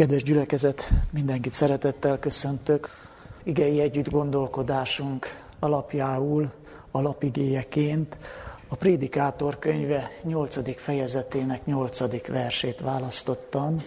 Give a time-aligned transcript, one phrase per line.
[0.00, 2.88] Kedves gyülekezet, mindenkit szeretettel köszöntök.
[3.44, 5.26] Igei együtt gondolkodásunk
[5.58, 6.50] alapjául,
[6.90, 8.16] alapigéjeként
[8.68, 10.80] a Prédikátor könyve 8.
[10.80, 12.26] fejezetének 8.
[12.26, 13.82] versét választottam.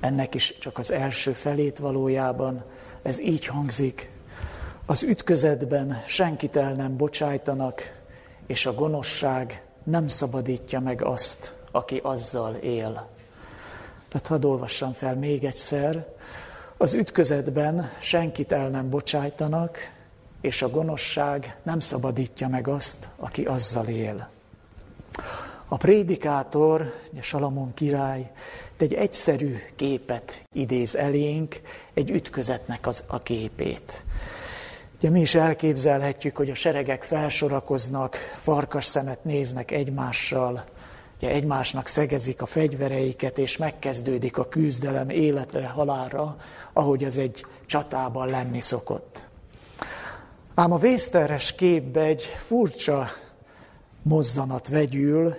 [0.00, 2.64] Ennek is csak az első felét valójában.
[3.02, 4.10] Ez így hangzik.
[4.86, 7.82] Az ütközetben senkit el nem bocsájtanak,
[8.46, 13.08] és a gonoszság nem szabadítja meg azt, aki azzal él.
[14.10, 16.06] Tehát hadd olvassam fel még egyszer.
[16.76, 19.78] Az ütközetben senkit el nem bocsájtanak,
[20.40, 24.28] és a gonoszság nem szabadítja meg azt, aki azzal él.
[25.68, 28.30] A prédikátor, a Salamon király,
[28.76, 31.60] egy egyszerű képet idéz elénk,
[31.94, 34.02] egy ütközetnek az a képét.
[34.98, 40.64] Ugye mi is elképzelhetjük, hogy a seregek felsorakoznak, farkas szemet néznek egymással,
[41.20, 46.36] ugye egymásnak szegezik a fegyvereiket, és megkezdődik a küzdelem életre, halálra,
[46.72, 49.28] ahogy az egy csatában lenni szokott.
[50.54, 53.06] Ám a vészteres képbe egy furcsa
[54.02, 55.34] mozzanat vegyül,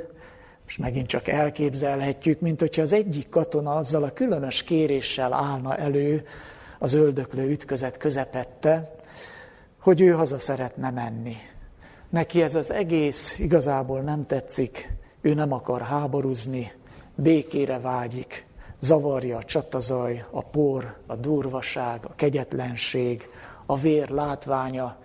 [0.68, 6.26] és megint csak elképzelhetjük, mint hogyha az egyik katona azzal a különös kéréssel állna elő
[6.80, 8.94] az öldöklő ütközet közepette,
[9.80, 11.36] hogy ő haza szeretne menni.
[12.10, 16.72] Neki ez az egész igazából nem tetszik, ő nem akar háborúzni,
[17.16, 18.46] békére vágyik,
[18.80, 23.30] zavarja a csatazaj, a por, a durvaság, a kegyetlenség,
[23.66, 24.98] a vér látványa,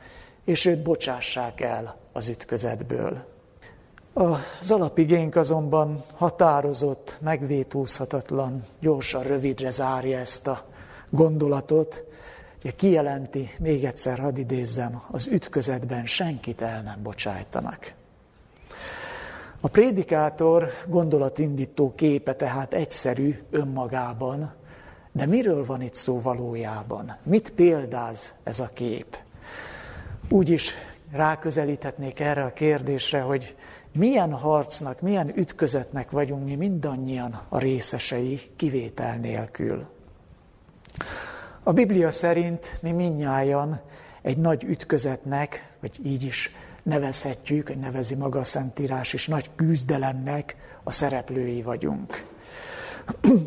[0.44, 3.25] és őt bocsássák el az ütközetből.
[4.12, 10.64] Az alapigénk azonban határozott, megvétúzhatatlan, gyorsan, rövidre zárja ezt a
[11.11, 12.05] gondolatot,
[12.67, 17.92] Ugye kijelenti, még egyszer hadd idézzem, az ütközetben senkit el nem bocsájtanak.
[19.67, 24.55] A prédikátor gondolatindító képe tehát egyszerű önmagában,
[25.12, 27.17] de miről van itt szó valójában?
[27.22, 29.17] Mit példáz ez a kép?
[30.28, 30.72] Úgy is
[31.12, 33.56] ráközelíthetnék erre a kérdésre, hogy
[33.93, 39.87] milyen harcnak, milyen ütközetnek vagyunk mi mindannyian a részesei kivétel nélkül.
[41.62, 43.81] A Biblia szerint mi minnyáján
[44.22, 46.50] egy nagy ütközetnek, vagy így is
[46.87, 52.27] nevezhetjük, nevezi maga a Szentírás is, nagy küzdelemnek a szereplői vagyunk.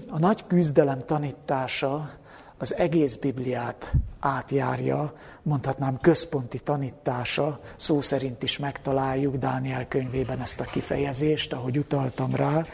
[0.10, 2.12] A nagy küzdelem tanítása
[2.58, 10.64] az egész Bibliát átjárja, mondhatnám központi tanítása, szó szerint is megtaláljuk Dániel könyvében ezt a
[10.64, 12.66] kifejezést, ahogy utaltam rá,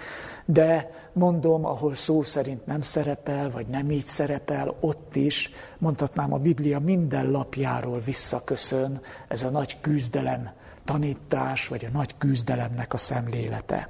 [0.45, 6.37] de mondom, ahol szó szerint nem szerepel, vagy nem így szerepel, ott is, mondhatnám a
[6.37, 10.49] Biblia minden lapjáról visszaköszön ez a nagy küzdelem
[10.85, 13.89] tanítás, vagy a nagy küzdelemnek a szemlélete.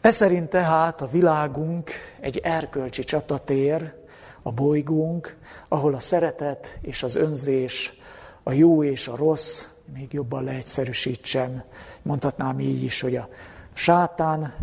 [0.00, 1.90] Ez szerint tehát a világunk
[2.20, 3.94] egy erkölcsi csatatér,
[4.42, 5.36] a bolygónk,
[5.68, 7.92] ahol a szeretet és az önzés,
[8.42, 11.62] a jó és a rossz, még jobban leegyszerűsítsem,
[12.02, 13.28] mondhatnám így is, hogy a
[13.72, 14.54] sátán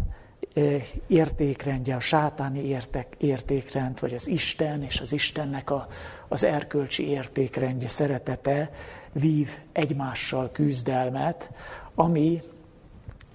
[1.08, 5.88] értékrendje, a sátáni értek, értékrend, vagy az Isten és az Istennek a,
[6.28, 8.72] az erkölcsi értékrendje, szeretete
[9.14, 11.50] vív egymással küzdelmet,
[11.96, 12.42] ami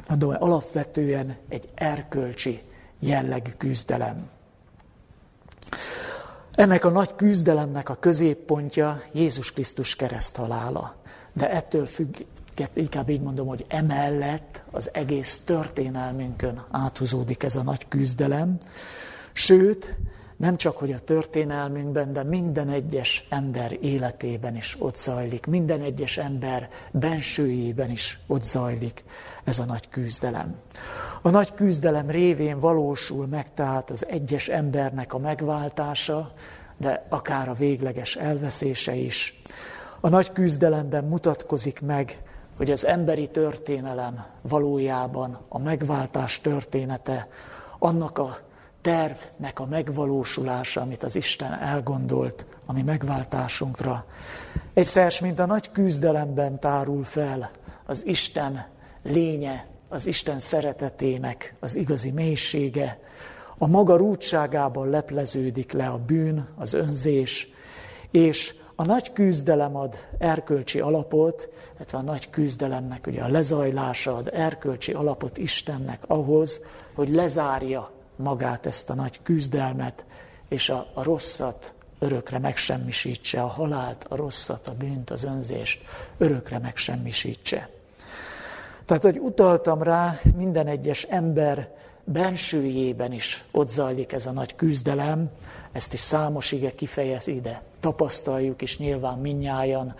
[0.09, 2.63] mondom, alapvetően egy erkölcsi
[2.99, 4.29] jellegű küzdelem.
[6.53, 10.95] Ennek a nagy küzdelemnek a középpontja Jézus Krisztus kereszthalála.
[11.33, 12.17] De ettől függ,
[12.73, 18.57] inkább így mondom, hogy emellett az egész történelmünkön áthúzódik ez a nagy küzdelem,
[19.33, 19.97] sőt,
[20.37, 26.17] nem csak, hogy a történelmünkben, de minden egyes ember életében is ott zajlik, minden egyes
[26.17, 29.05] ember bensőjében is ott zajlik
[29.45, 30.55] ez a nagy küzdelem.
[31.23, 36.33] A nagy küzdelem révén valósul meg tehát az egyes embernek a megváltása,
[36.77, 39.41] de akár a végleges elveszése is.
[40.01, 42.19] A nagy küzdelemben mutatkozik meg
[42.57, 47.29] hogy az emberi történelem valójában a megváltás története,
[47.79, 48.39] annak a
[48.87, 54.05] tervnek a megvalósulása, amit az Isten elgondolt a mi megváltásunkra.
[54.75, 57.51] Egyszer, mint a nagy küzdelemben tárul fel
[57.87, 58.67] az Isten
[59.03, 62.99] lénye, az Isten szeretetének az igazi mélysége,
[63.59, 67.49] a maga rúdságában lepleződik le a bűn, az önzés,
[68.11, 74.31] és a nagy küzdelem ad erkölcsi alapot, illetve a nagy küzdelemnek ugye a lezajlása ad
[74.33, 76.61] erkölcsi alapot Istennek ahhoz,
[76.95, 80.05] hogy lezárja magát ezt a nagy küzdelmet,
[80.49, 85.83] és a, a rosszat örökre megsemmisítse, a halált, a rosszat, a bűnt, az önzést
[86.19, 87.69] örökre megsemmisítse.
[88.85, 91.75] Tehát, hogy utaltam rá, minden egyes ember
[92.05, 95.31] bensőjében is ott zajlik ez a nagy küzdelem,
[95.73, 97.63] ezt is számos ige kifejez ide.
[97.81, 99.95] Tapasztaljuk is nyilván minnyájan,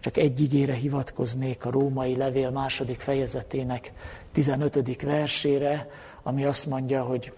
[0.00, 3.92] csak egy igére hivatkoznék a római levél második fejezetének
[4.32, 5.02] 15.
[5.02, 5.88] versére,
[6.22, 7.32] ami azt mondja, hogy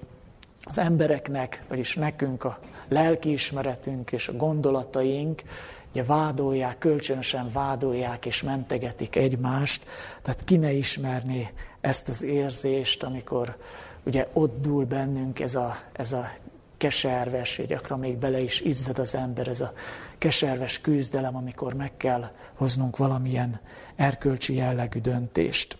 [0.64, 2.58] az embereknek, vagyis nekünk a
[2.88, 5.42] lelkiismeretünk és a gondolataink
[5.90, 9.84] ugye vádolják, kölcsönösen vádolják és mentegetik egymást,
[10.22, 11.50] tehát ki ne ismerné
[11.80, 13.56] ezt az érzést, amikor
[14.04, 16.30] ugye ott dúl bennünk ez a, ez a
[16.76, 19.72] keserves, vagy gyakran még bele is izzad az ember, ez a
[20.18, 23.60] keserves küzdelem, amikor meg kell hoznunk valamilyen
[23.96, 25.76] erkölcsi jellegű döntést.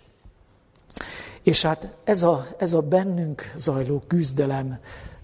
[1.44, 4.79] És hát ez a, ez a bennünk zajló küzdelem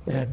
[0.07, 0.27] eh,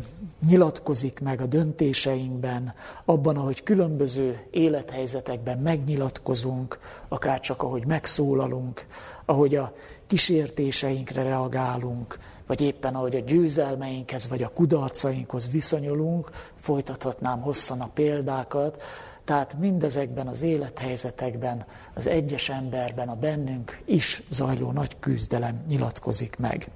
[0.47, 2.73] nyilatkozik meg a döntéseinkben,
[3.05, 8.85] abban, ahogy különböző élethelyzetekben megnyilatkozunk, akár csak ahogy megszólalunk,
[9.25, 9.73] ahogy a
[10.07, 18.81] kísértéseinkre reagálunk, vagy éppen ahogy a győzelmeinkhez, vagy a kudarcainkhoz viszonyulunk, folytathatnám hosszan a példákat,
[19.27, 26.69] tehát mindezekben az élethelyzetekben, az egyes emberben, a bennünk is zajló nagy küzdelem nyilatkozik meg.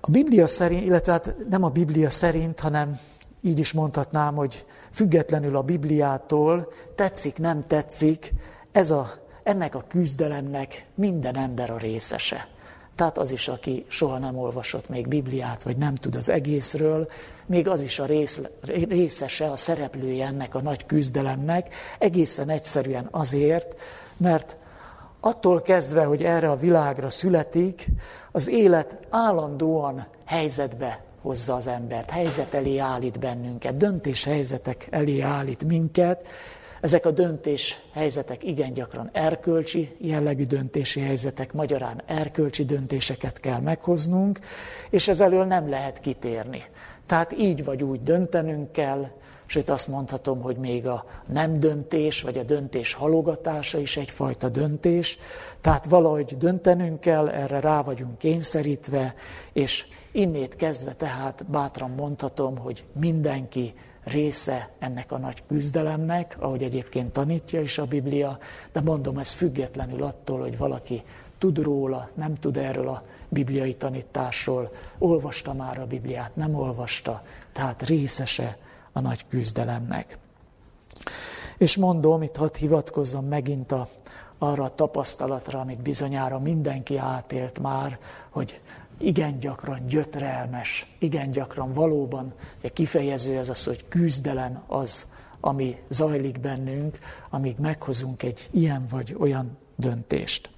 [0.00, 2.98] A Biblia szerint, illetve hát nem a Biblia szerint, hanem
[3.40, 8.32] így is mondhatnám, hogy függetlenül a Bibliától, tetszik, nem tetszik,
[8.72, 9.12] ez a,
[9.42, 12.48] ennek a küzdelemnek minden ember a részese.
[12.94, 17.08] Tehát az is, aki soha nem olvasott még Bibliát, vagy nem tud az egészről,
[17.46, 18.40] még az is a rész,
[18.88, 23.80] részese, a szereplője ennek a nagy küzdelemnek, egészen egyszerűen azért,
[24.16, 24.56] mert
[25.20, 27.86] attól kezdve, hogy erre a világra születik,
[28.32, 36.26] az élet állandóan helyzetbe hozza az embert, helyzet elé állít bennünket, döntéshelyzetek elé állít minket,
[36.80, 44.38] ezek a döntés helyzetek igen gyakran erkölcsi jellegű döntési helyzetek, magyarán erkölcsi döntéseket kell meghoznunk,
[44.90, 46.64] és ez elől nem lehet kitérni.
[47.06, 49.08] Tehát így vagy úgy döntenünk kell,
[49.46, 55.18] sőt azt mondhatom, hogy még a nem döntés, vagy a döntés halogatása is egyfajta döntés.
[55.60, 59.14] Tehát valahogy döntenünk kell, erre rá vagyunk kényszerítve,
[59.52, 63.74] és innét kezdve tehát bátran mondhatom, hogy mindenki
[64.04, 68.38] része ennek a nagy küzdelemnek, ahogy egyébként tanítja is a Biblia,
[68.72, 71.02] de mondom, ez függetlenül attól, hogy valaki
[71.38, 73.02] tud róla, nem tud erről a
[73.36, 77.22] bibliai tanításról, olvasta már a Bibliát, nem olvasta,
[77.52, 78.56] tehát részese
[78.92, 80.18] a nagy küzdelemnek.
[81.58, 83.88] És mondom, itt hadd hivatkozzam megint a,
[84.38, 87.98] arra a tapasztalatra, amit bizonyára mindenki átélt már,
[88.30, 88.60] hogy
[88.98, 95.06] igen gyakran gyötrelmes, igen gyakran valóban egy kifejező ez az, hogy küzdelem az,
[95.40, 96.98] ami zajlik bennünk,
[97.30, 100.50] amíg meghozunk egy ilyen vagy olyan döntést.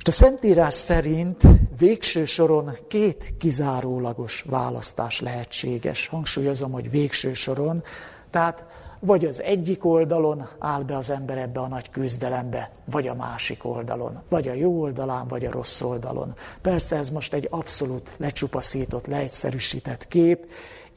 [0.00, 1.42] És a Szentírás szerint
[1.78, 6.06] végső soron két kizárólagos választás lehetséges.
[6.08, 7.82] Hangsúlyozom, hogy végső soron.
[8.30, 8.64] Tehát
[9.00, 13.64] vagy az egyik oldalon áll be az ember ebbe a nagy küzdelembe, vagy a másik
[13.64, 16.34] oldalon, vagy a jó oldalán, vagy a rossz oldalon.
[16.62, 20.46] Persze ez most egy abszolút lecsupaszított, leegyszerűsített kép.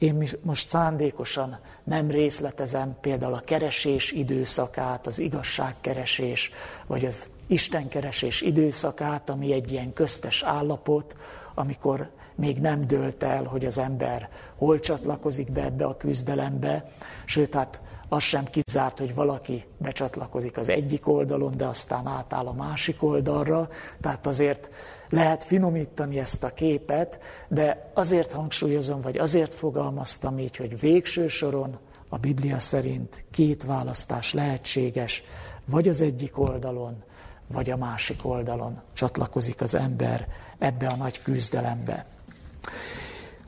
[0.04, 6.50] Én most szándékosan nem részletezem például a keresés időszakát, az igazságkeresés,
[6.86, 11.16] vagy az istenkeresés időszakát, ami egy ilyen köztes állapot,
[11.54, 16.90] amikor még nem dőlt el, hogy az ember hol csatlakozik be ebbe a küzdelembe,
[17.24, 17.80] sőt, hát
[18.14, 23.68] az sem kizárt, hogy valaki becsatlakozik az egyik oldalon, de aztán átáll a másik oldalra,
[24.00, 24.70] tehát azért
[25.08, 27.18] lehet finomítani ezt a képet,
[27.48, 31.78] de azért hangsúlyozom, vagy azért fogalmaztam így, hogy végső soron
[32.08, 35.22] a Biblia szerint két választás lehetséges,
[35.66, 37.02] vagy az egyik oldalon,
[37.46, 40.28] vagy a másik oldalon csatlakozik az ember
[40.58, 42.06] ebbe a nagy küzdelembe.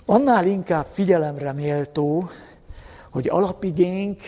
[0.05, 2.31] Annál inkább figyelemre méltó,
[3.11, 4.21] hogy alapigénk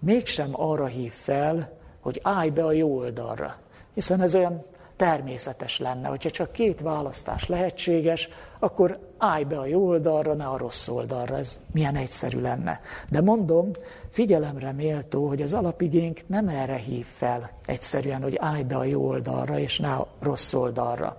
[0.00, 3.56] mégsem arra hív fel, hogy állj be a jó oldalra.
[3.94, 4.64] Hiszen ez olyan
[4.96, 8.28] természetes lenne, hogyha csak két választás lehetséges,
[8.58, 11.36] akkor állj be a jó oldalra, ne a rossz oldalra.
[11.36, 12.80] Ez milyen egyszerű lenne.
[13.08, 13.70] De mondom,
[14.10, 19.06] figyelemre méltó, hogy az alapigénk nem erre hív fel egyszerűen, hogy állj be a jó
[19.06, 21.16] oldalra, és ne a rossz oldalra.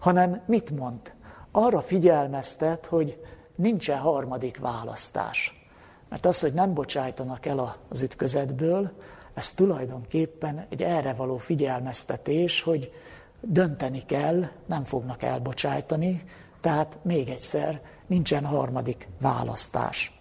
[0.00, 1.12] Hanem mit mond?
[1.52, 3.18] Arra figyelmeztet, hogy
[3.54, 5.59] nincsen harmadik választás.
[6.10, 8.90] Mert az, hogy nem bocsájtanak el az ütközetből,
[9.34, 12.92] ez tulajdonképpen egy erre való figyelmeztetés, hogy
[13.40, 16.24] dönteni kell, nem fognak elbocsájtani,
[16.60, 20.20] tehát még egyszer nincsen harmadik választás.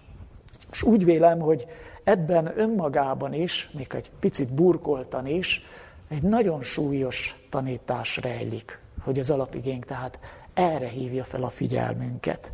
[0.72, 1.68] És úgy vélem, hogy
[2.04, 5.64] ebben önmagában is, még egy picit burkoltan is,
[6.08, 10.20] egy nagyon súlyos tanítás rejlik, hogy az alapigénk tehát
[10.54, 12.52] erre hívja fel a figyelmünket.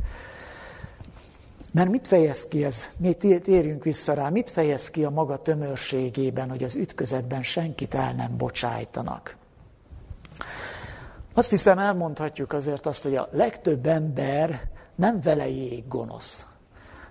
[1.76, 2.90] Mert mit fejez ki ez?
[2.98, 8.14] Mi térjünk vissza rá, mit fejez ki a maga tömörségében, hogy az ütközetben senkit el
[8.14, 9.38] nem bocsájtanak?
[11.34, 14.62] Azt hiszem, elmondhatjuk azért azt, hogy a legtöbb ember
[14.96, 16.46] nem velejéig gonosz.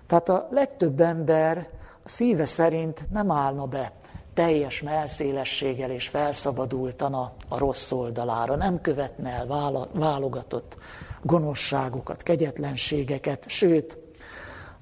[0.07, 1.69] Tehát a legtöbb ember
[2.03, 3.91] a szíve szerint nem állna be
[4.33, 9.45] teljes melszélességgel és felszabadultan a, a rossz oldalára, nem követne el
[9.93, 10.77] válogatott
[11.21, 14.03] gonoszságokat, kegyetlenségeket, sőt,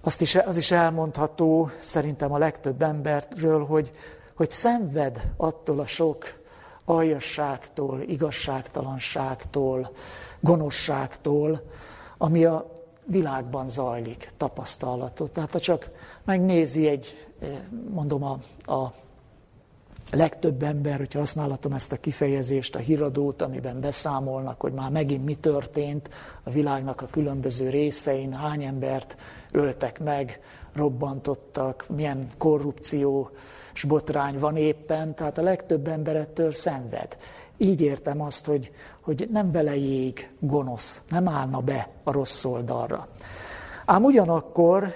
[0.05, 3.91] azt is, az is elmondható szerintem a legtöbb emberről, hogy,
[4.35, 6.41] hogy szenved attól a sok
[6.85, 9.91] aljasságtól, igazságtalanságtól,
[10.39, 11.61] gonoszságtól,
[12.17, 15.31] ami a világban zajlik, tapasztalatot.
[15.31, 15.89] Tehát ha csak
[16.25, 17.49] megnézi egy, eh,
[17.89, 18.39] mondom, a,
[18.71, 18.93] a
[20.11, 25.35] legtöbb ember, hogyha használhatom ezt a kifejezést, a híradót, amiben beszámolnak, hogy már megint mi
[25.35, 26.09] történt
[26.43, 29.15] a világnak a különböző részein, hány embert
[29.53, 30.39] öltek meg,
[30.73, 33.29] robbantottak, milyen korrupció,
[33.87, 37.17] botrány van éppen, tehát a legtöbb ember ettől szenved.
[37.57, 43.07] Így értem azt, hogy, hogy nem velejéig gonosz, nem állna be a rossz oldalra.
[43.85, 44.93] Ám ugyanakkor,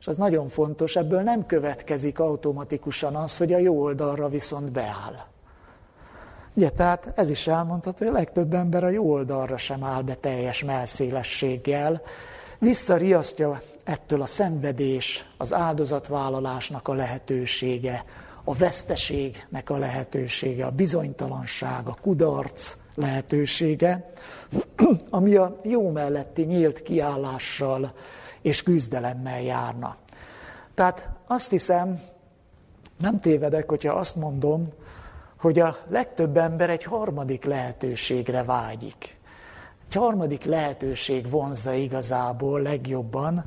[0.00, 5.30] és az nagyon fontos, ebből nem következik automatikusan az, hogy a jó oldalra viszont beáll.
[6.54, 10.14] Ugye, tehát ez is elmondható, hogy a legtöbb ember a jó oldalra sem áll be
[10.14, 12.02] teljes melszélességgel,
[12.58, 18.04] visszariasztja ettől a szenvedés, az áldozatvállalásnak a lehetősége,
[18.44, 24.12] a veszteségnek a lehetősége, a bizonytalanság, a kudarc lehetősége,
[25.10, 27.92] ami a jó melletti nyílt kiállással
[28.42, 29.96] és küzdelemmel járna.
[30.74, 32.00] Tehát azt hiszem,
[32.98, 34.68] nem tévedek, hogyha azt mondom,
[35.36, 39.16] hogy a legtöbb ember egy harmadik lehetőségre vágyik.
[39.86, 43.44] Egy harmadik lehetőség vonzza igazából legjobban,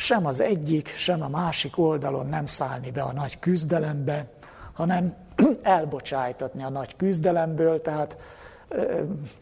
[0.00, 4.26] sem az egyik, sem a másik oldalon nem szállni be a nagy küzdelembe,
[4.72, 5.14] hanem
[5.62, 8.16] elbocsájtatni a nagy küzdelemből, tehát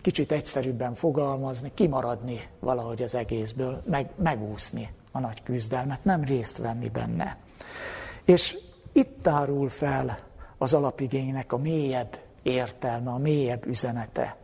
[0.00, 6.88] kicsit egyszerűbben fogalmazni, kimaradni valahogy az egészből, meg, megúszni a nagy küzdelmet, nem részt venni
[6.88, 7.36] benne.
[8.24, 8.58] És
[8.92, 10.18] itt tárul fel
[10.58, 14.36] az alapigénynek a mélyebb értelme, a mélyebb üzenete.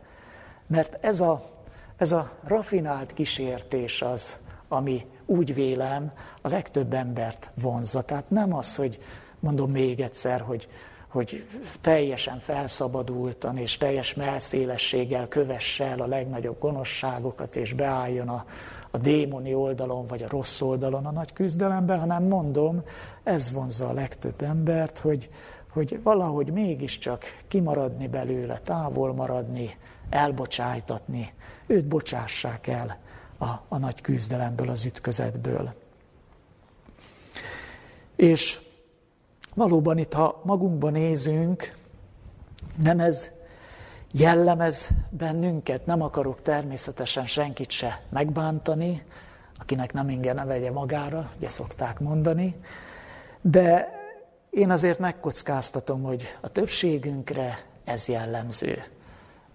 [0.67, 1.49] Mert ez a,
[1.97, 4.35] ez a rafinált kísértés az,
[4.67, 8.01] ami úgy vélem a legtöbb embert vonzza.
[8.01, 8.99] Tehát nem az, hogy
[9.39, 10.67] mondom még egyszer, hogy,
[11.07, 11.47] hogy
[11.81, 18.45] teljesen felszabadultan és teljes melszélességgel kövesse el a legnagyobb gonoszságokat, és beálljon a,
[18.91, 22.83] a démoni oldalon, vagy a rossz oldalon a nagy küzdelembe, hanem mondom,
[23.23, 25.29] ez vonzza a legtöbb embert, hogy,
[25.69, 29.77] hogy valahogy mégiscsak kimaradni belőle, távol maradni,
[30.09, 31.33] elbocsájtatni,
[31.67, 32.97] őt bocsássák el
[33.45, 35.73] a, a nagy küzdelemből, az ütközetből.
[38.15, 38.59] És
[39.53, 41.73] valóban itt, ha magunkba nézünk,
[42.75, 43.29] nem ez
[44.11, 49.03] jellemez bennünket, nem akarok természetesen senkit se megbántani,
[49.59, 52.55] akinek nem inge ne vegye magára, ugye szokták mondani,
[53.41, 53.89] de
[54.49, 58.83] én azért megkockáztatom, hogy a többségünkre ez jellemző,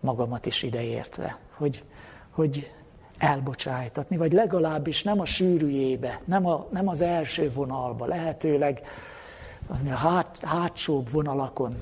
[0.00, 1.84] magamat is ideértve, hogy,
[2.30, 2.70] hogy
[3.20, 8.82] elbocsájtatni, vagy legalábbis nem a sűrűjébe, nem, a, nem az első vonalba, lehetőleg
[9.68, 11.74] a hát, hátsóbb vonalakon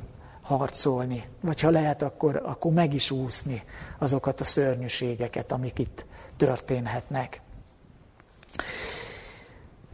[0.42, 3.62] harcolni, vagy ha lehet, akkor, akkor meg is úszni
[3.98, 7.40] azokat a szörnyűségeket, amik itt történhetnek.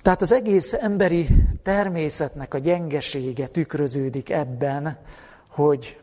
[0.02, 1.26] Tehát az egész emberi
[1.62, 4.98] természetnek a gyengesége tükröződik ebben,
[5.48, 6.00] hogy,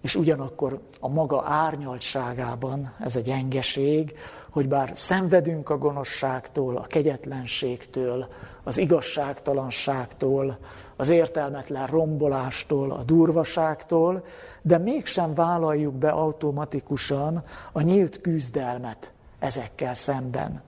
[0.00, 4.14] és ugyanakkor a maga árnyaltságában ez a gyengeség,
[4.50, 8.28] hogy bár szenvedünk a gonoszságtól, a kegyetlenségtől,
[8.64, 10.58] az igazságtalanságtól,
[10.96, 14.24] az értelmetlen rombolástól, a durvaságtól,
[14.62, 20.62] de mégsem vállaljuk be automatikusan a nyílt küzdelmet ezekkel szemben.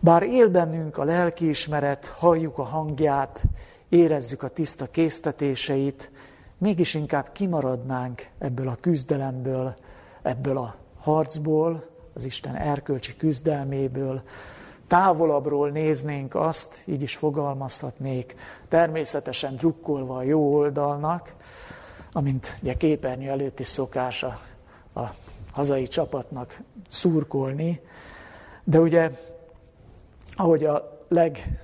[0.00, 3.42] Bár él bennünk a lelkiismeret, halljuk a hangját,
[3.88, 6.10] érezzük a tiszta késztetéseit,
[6.58, 9.74] mégis inkább kimaradnánk ebből a küzdelemből,
[10.22, 14.22] ebből a harcból, az Isten erkölcsi küzdelméből,
[14.86, 18.34] távolabbról néznénk azt, így is fogalmazhatnék,
[18.68, 21.34] természetesen drukkolva a jó oldalnak,
[22.12, 24.40] amint ugye képernyő előtti szokása
[24.94, 25.02] a
[25.52, 27.80] hazai csapatnak szurkolni,
[28.64, 29.10] de ugye,
[30.36, 31.60] ahogy a leg,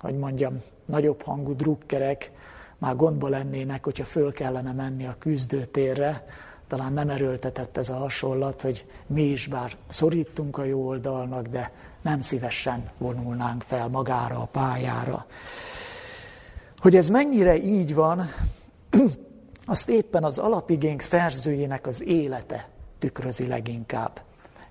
[0.00, 2.30] hogy mondjam, nagyobb hangú drukkerek
[2.78, 6.24] már gondba lennének, hogyha föl kellene menni a küzdőtérre,
[6.70, 11.72] talán nem erőltetett ez a hasonlat, hogy mi is bár szorítunk a jó oldalnak, de
[12.02, 15.26] nem szívesen vonulnánk fel magára a pályára.
[16.78, 18.22] Hogy ez mennyire így van,
[19.66, 24.20] azt éppen az alapigénk szerzőjének az élete tükrözi leginkább.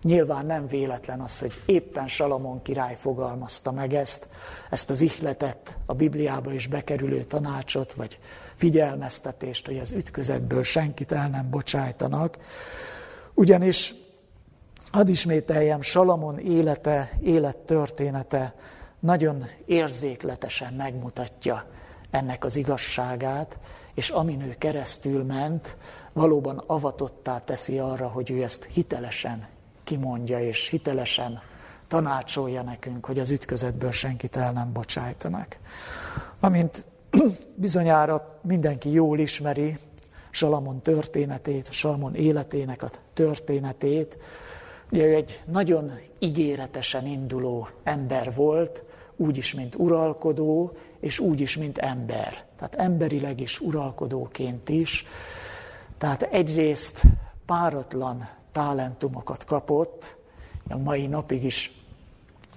[0.01, 4.27] Nyilván nem véletlen az, hogy éppen Salamon király fogalmazta meg ezt,
[4.69, 8.19] ezt az ihletet, a Bibliába is bekerülő tanácsot, vagy
[8.59, 12.37] figyelmeztetést, hogy az ütközetből senkit el nem bocsájtanak.
[13.33, 13.95] Ugyanis
[14.91, 18.55] hadd ismételjem, Salamon élete, élettörténete
[18.99, 21.65] nagyon érzékletesen megmutatja
[22.09, 23.57] ennek az igazságát,
[23.93, 25.75] és amin ő keresztül ment,
[26.13, 29.47] valóban avatottá teszi arra, hogy ő ezt hitelesen
[29.83, 31.41] kimondja, és hitelesen
[31.87, 35.57] tanácsolja nekünk, hogy az ütközetből senkit el nem bocsájtanak.
[36.39, 36.85] Amint
[37.55, 39.77] bizonyára mindenki jól ismeri
[40.29, 44.17] Salamon történetét, Salamon életének a történetét,
[44.91, 48.83] ugye ő egy nagyon ígéretesen induló ember volt,
[49.15, 52.45] úgy is, mint uralkodó, és úgy is, mint ember.
[52.57, 55.05] Tehát emberileg is, uralkodóként is.
[55.97, 57.01] Tehát egyrészt
[57.45, 60.17] páratlan talentumokat kapott,
[60.69, 61.71] a mai napig is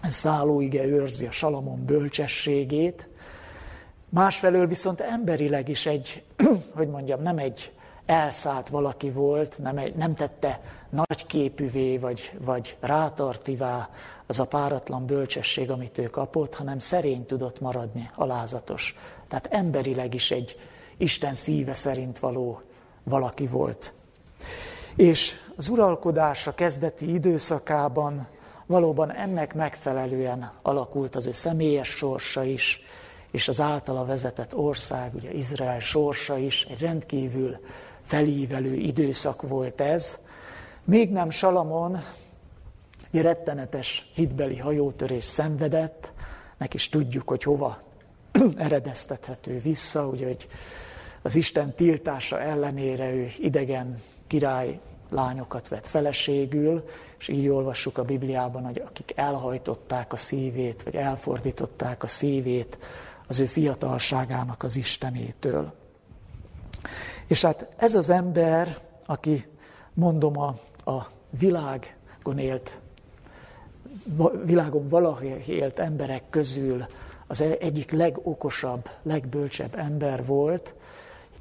[0.02, 3.08] szállóige őrzi a Salamon bölcsességét,
[4.12, 6.22] másfelől viszont emberileg is egy,
[6.76, 7.72] hogy mondjam, nem egy
[8.06, 13.90] elszállt valaki volt, nem, egy, nem tette nagyképűvé vagy, vagy rátartivá
[14.26, 18.96] az a páratlan bölcsesség, amit ő kapott, hanem szerény tudott maradni, alázatos.
[19.28, 20.56] Tehát emberileg is egy
[20.96, 22.60] Isten szíve szerint való
[23.02, 23.92] valaki volt.
[24.96, 28.26] És az uralkodása kezdeti időszakában
[28.66, 32.80] valóban ennek megfelelően alakult az ő személyes sorsa is,
[33.32, 37.56] és az általa vezetett ország, ugye Izrael sorsa is, egy rendkívül
[38.02, 40.18] felívelő időszak volt ez.
[40.84, 42.02] Még nem Salamon
[43.10, 46.12] egy rettenetes hitbeli hajótörés szenvedett,
[46.58, 47.82] nek is tudjuk, hogy hova
[48.56, 50.48] eredeztethető vissza, ugye, hogy
[51.22, 54.80] az Isten tiltása ellenére ő idegen király
[55.10, 62.02] lányokat vett feleségül, és így olvassuk a Bibliában, hogy akik elhajtották a szívét, vagy elfordították
[62.02, 62.78] a szívét
[63.32, 65.72] az ő fiatalságának az Istenétől.
[67.26, 69.44] És hát ez az ember, aki
[69.94, 70.54] mondom a,
[70.90, 72.78] a világon élt,
[74.44, 76.86] világon valaha élt emberek közül
[77.26, 80.74] az e- egyik legokosabb, legbölcsebb ember volt,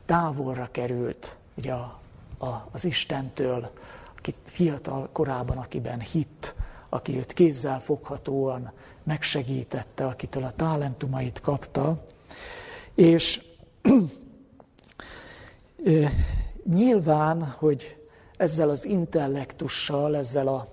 [0.06, 2.00] távolra került ugye a,
[2.38, 3.70] a, az Istentől,
[4.18, 6.54] aki fiatal korában, akiben hitt,
[6.94, 8.72] aki őt kézzel foghatóan
[9.04, 12.04] megsegítette, akitől a talentumait kapta,
[12.96, 13.42] és
[16.64, 17.98] nyilván, hogy
[18.38, 20.68] ezzel az intellektussal, ezzel a,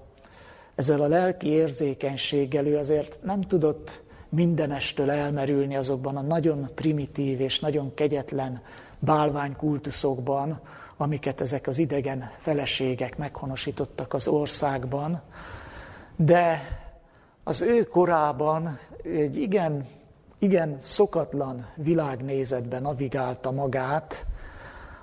[0.75, 7.61] ezzel a lelki érzékenységgel ő azért nem tudott mindenestől elmerülni azokban a nagyon primitív és
[7.61, 8.63] nagyon kegyetlen
[8.99, 10.61] bálványkultuszokban,
[10.97, 15.23] amiket ezek az idegen feleségek meghonosítottak az országban,
[16.21, 16.79] de
[17.45, 19.87] az ő korában egy igen,
[20.39, 24.27] igen szokatlan világnézetben navigálta magát,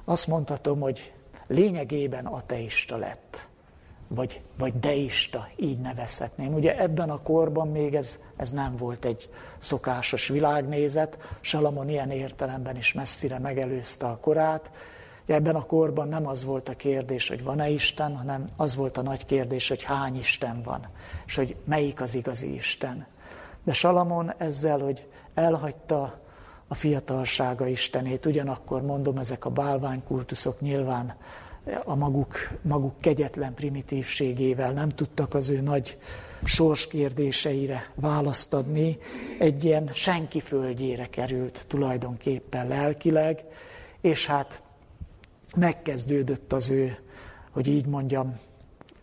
[0.05, 1.13] azt mondhatom, hogy
[1.47, 3.47] lényegében ateista lett,
[4.07, 6.53] vagy, vagy deista, így nevezhetném.
[6.53, 12.75] Ugye ebben a korban még ez, ez nem volt egy szokásos világnézet, Salamon ilyen értelemben
[12.75, 14.71] is messzire megelőzte a korát,
[15.25, 19.01] Ebben a korban nem az volt a kérdés, hogy van-e Isten, hanem az volt a
[19.01, 20.87] nagy kérdés, hogy hány Isten van,
[21.25, 23.05] és hogy melyik az igazi Isten.
[23.63, 26.19] De Salamon ezzel, hogy elhagyta
[26.67, 31.15] a fiatalsága Istenét, ugyanakkor mondom, ezek a bálványkultuszok nyilván
[31.83, 35.97] a maguk, maguk kegyetlen primitívségével nem tudtak az ő nagy
[36.43, 38.97] sorskérdéseire választ adni,
[39.39, 43.43] egy ilyen senki földjére került tulajdonképpen lelkileg,
[44.01, 44.61] és hát
[45.55, 46.97] megkezdődött az ő,
[47.51, 48.39] hogy így mondjam,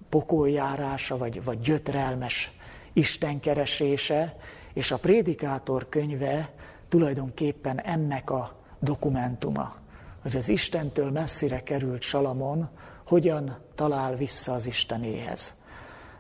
[0.09, 2.53] pokoljárása, vagy, vagy gyötrelmes
[2.93, 4.37] istenkeresése,
[4.73, 6.51] és a prédikátor könyve
[6.89, 9.75] tulajdonképpen ennek a dokumentuma,
[10.23, 12.69] hogy az Istentől messzire került Salamon,
[13.07, 15.55] hogyan talál vissza az Istenéhez.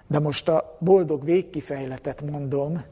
[0.07, 2.83] De most a boldog végkifejletet mondom,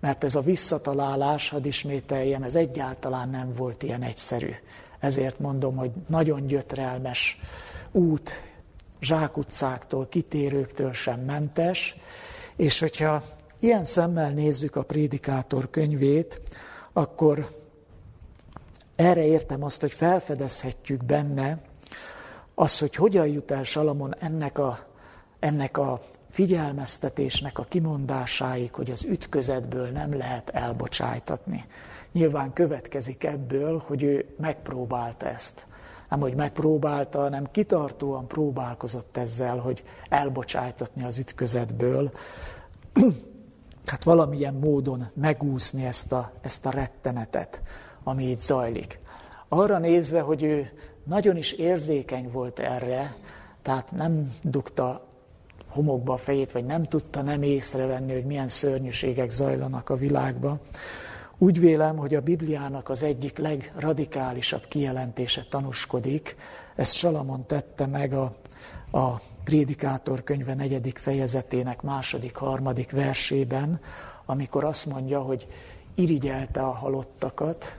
[0.00, 4.50] mert ez a visszatalálás, hadd ismételjem, ez egyáltalán nem volt ilyen egyszerű.
[5.06, 7.40] Ezért mondom, hogy nagyon gyötrelmes
[7.92, 8.30] út,
[9.00, 11.96] zsákutcáktól, kitérőktől sem mentes,
[12.56, 13.22] és hogyha
[13.58, 16.40] ilyen szemmel nézzük a prédikátor könyvét,
[16.92, 17.48] akkor
[18.96, 21.60] erre értem azt, hogy felfedezhetjük benne
[22.54, 24.86] azt, hogy hogyan jut el Salamon ennek a,
[25.38, 31.64] ennek a figyelmeztetésnek a kimondásáig, hogy az ütközetből nem lehet elbocsájtatni.
[32.16, 35.66] Nyilván következik ebből, hogy ő megpróbálta ezt.
[36.10, 42.10] Nem, hogy megpróbálta, hanem kitartóan próbálkozott ezzel, hogy elbocsájtatni az ütközetből,
[43.90, 47.62] hát valamilyen módon megúszni ezt a, ezt a rettenetet,
[48.02, 49.00] ami itt zajlik.
[49.48, 50.72] Arra nézve, hogy ő
[51.04, 53.16] nagyon is érzékeny volt erre,
[53.62, 55.06] tehát nem dugta
[55.68, 60.60] homokba a fejét, vagy nem tudta nem észrevenni, hogy milyen szörnyűségek zajlanak a világban.
[61.38, 66.36] Úgy vélem, hogy a Bibliának az egyik legradikálisabb kijelentése tanúskodik,
[66.74, 68.36] ezt Salamon tette meg a,
[68.90, 73.80] a Prédikátor könyve negyedik fejezetének második, harmadik versében,
[74.26, 75.46] amikor azt mondja, hogy
[75.94, 77.78] irigyelte a halottakat,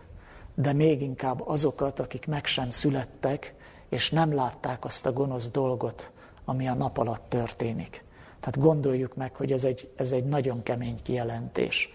[0.55, 3.53] de még inkább azokat, akik meg sem születtek,
[3.89, 6.11] és nem látták azt a gonosz dolgot,
[6.45, 8.03] ami a nap alatt történik.
[8.39, 11.91] Tehát gondoljuk meg, hogy ez egy, ez egy nagyon kemény kijelentés.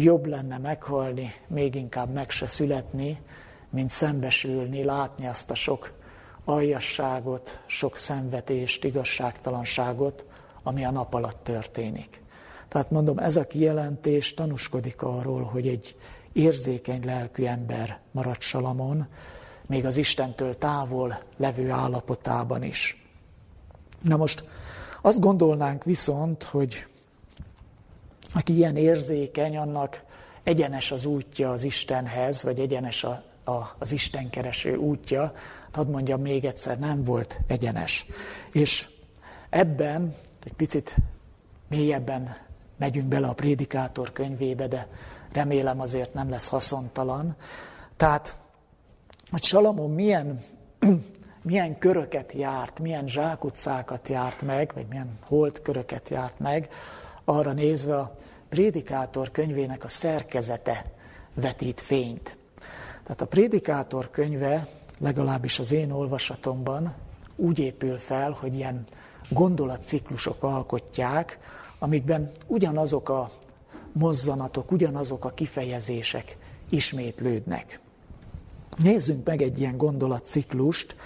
[0.00, 3.20] Jobb lenne meghalni, még inkább meg se születni,
[3.70, 5.92] mint szembesülni, látni azt a sok
[6.44, 10.24] aljasságot, sok szenvetést, igazságtalanságot,
[10.62, 12.22] ami a nap alatt történik.
[12.68, 15.96] Tehát mondom, ez a kijelentés tanúskodik arról, hogy egy
[16.32, 19.06] érzékeny lelkű ember maradt Salamon,
[19.66, 23.08] még az Istentől távol levő állapotában is.
[24.02, 24.44] Na most
[25.02, 26.86] azt gondolnánk viszont, hogy
[28.34, 30.02] aki ilyen érzékeny, annak
[30.42, 35.32] egyenes az útja az Istenhez, vagy egyenes a, a, az Istenkereső útja,
[35.72, 38.06] hadd mondjam még egyszer, nem volt egyenes.
[38.52, 38.88] És
[39.50, 40.14] ebben
[40.44, 40.96] egy picit
[41.68, 42.36] mélyebben
[42.76, 44.86] megyünk bele a prédikátor könyvébe, de
[45.32, 47.36] remélem azért nem lesz haszontalan.
[47.96, 48.38] Tehát,
[49.30, 50.40] hogy Salamon milyen,
[51.42, 56.68] milyen köröket járt, milyen zsákutcákat járt meg, vagy milyen holt köröket járt meg,
[57.28, 58.16] arra nézve a
[58.48, 60.92] prédikátor könyvének a szerkezete
[61.34, 62.36] vetít fényt.
[63.02, 66.94] Tehát a prédikátor könyve legalábbis az én olvasatomban
[67.36, 68.84] úgy épül fel, hogy ilyen
[69.28, 71.38] gondolatciklusok alkotják,
[71.78, 73.30] amikben ugyanazok a
[73.92, 76.36] mozzanatok, ugyanazok a kifejezések
[76.70, 77.80] ismétlődnek.
[78.78, 80.96] Nézzünk meg egy ilyen gondolatciklust.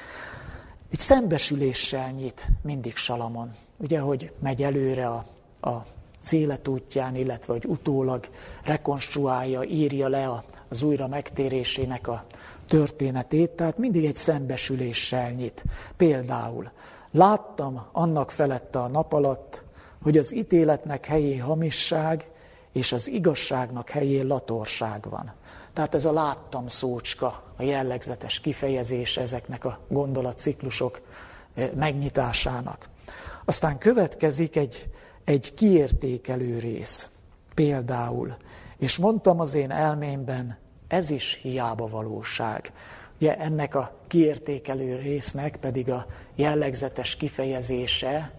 [0.90, 3.50] Egy szembesüléssel nyit mindig Salamon.
[3.76, 5.26] Ugye, hogy megy előre a,
[5.60, 5.86] a
[6.22, 8.28] az életútján, illetve hogy utólag
[8.64, 12.24] rekonstruálja, írja le az újra megtérésének a
[12.68, 15.64] történetét, tehát mindig egy szembesüléssel nyit.
[15.96, 16.70] Például
[17.10, 19.64] láttam annak felette a nap alatt,
[20.02, 22.30] hogy az ítéletnek helyé hamisság,
[22.72, 25.32] és az igazságnak helyén latorság van.
[25.72, 31.00] Tehát ez a láttam szócska, a jellegzetes kifejezés ezeknek a gondolatciklusok
[31.54, 32.88] eh, megnyitásának.
[33.44, 34.88] Aztán következik egy,
[35.24, 37.10] egy kiértékelő rész.
[37.54, 38.36] Például,
[38.78, 40.58] és mondtam az én elmémben,
[40.88, 42.72] ez is hiába valóság.
[43.16, 48.32] Ugye ennek a kiértékelő résznek pedig a jellegzetes kifejezése,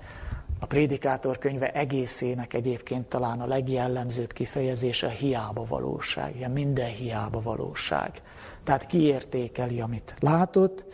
[0.59, 7.41] a prédikátor könyve egészének egyébként talán a legjellemzőbb kifejezése a hiába valóság, ugye minden hiába
[7.41, 8.21] valóság.
[8.63, 10.85] Tehát kiértékeli, amit látott,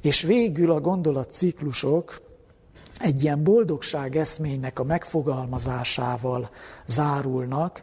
[0.00, 2.22] és végül a gondolatciklusok
[3.02, 6.48] egy ilyen boldogság eszménynek a megfogalmazásával
[6.86, 7.82] zárulnak,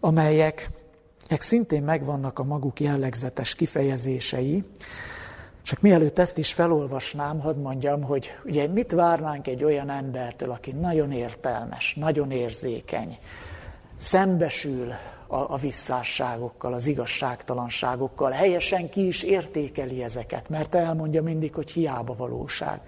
[0.00, 0.70] amelyek
[1.28, 4.64] szintén megvannak a maguk jellegzetes kifejezései,
[5.62, 10.72] csak mielőtt ezt is felolvasnám, hadd mondjam, hogy ugye mit várnánk egy olyan embertől, aki
[10.72, 13.18] nagyon értelmes, nagyon érzékeny,
[13.96, 14.92] szembesül
[15.26, 22.14] a, a visszásságokkal, az igazságtalanságokkal, helyesen ki is értékeli ezeket, mert elmondja mindig, hogy hiába
[22.14, 22.80] valóság.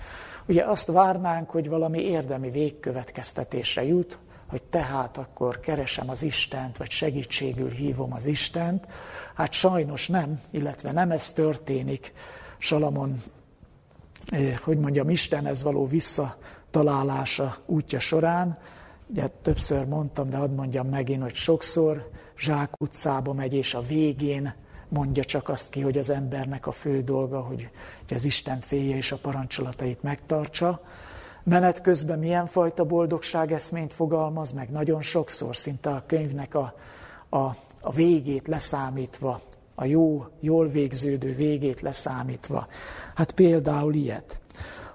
[0.48, 6.90] Ugye azt várnánk, hogy valami érdemi végkövetkeztetésre jut, hogy tehát akkor keresem az Istent, vagy
[6.90, 8.86] segítségül hívom az Istent.
[9.34, 12.12] Hát sajnos nem, illetve nem ez történik.
[12.58, 13.22] Salamon,
[14.30, 18.58] eh, hogy mondjam, Istenhez való visszatalálása útja során.
[19.06, 24.54] Ugye többször mondtam, de hadd mondjam megint, hogy sokszor Zsák utcába megy, és a végén
[24.88, 27.70] mondja csak azt ki, hogy az embernek a fő dolga, hogy,
[28.06, 30.80] hogy az Istent félje és a parancsolatait megtartsa.
[31.44, 34.70] Menet közben milyen fajta boldogság eszményt fogalmaz meg?
[34.70, 36.74] Nagyon sokszor, szinte a könyvnek a,
[37.28, 37.38] a,
[37.80, 39.40] a végét leszámítva,
[39.74, 42.66] a jó, jól végződő végét leszámítva.
[43.14, 44.40] Hát például ilyet.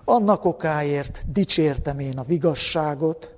[0.05, 3.35] Annak okáért dicsértem én a vigasságot,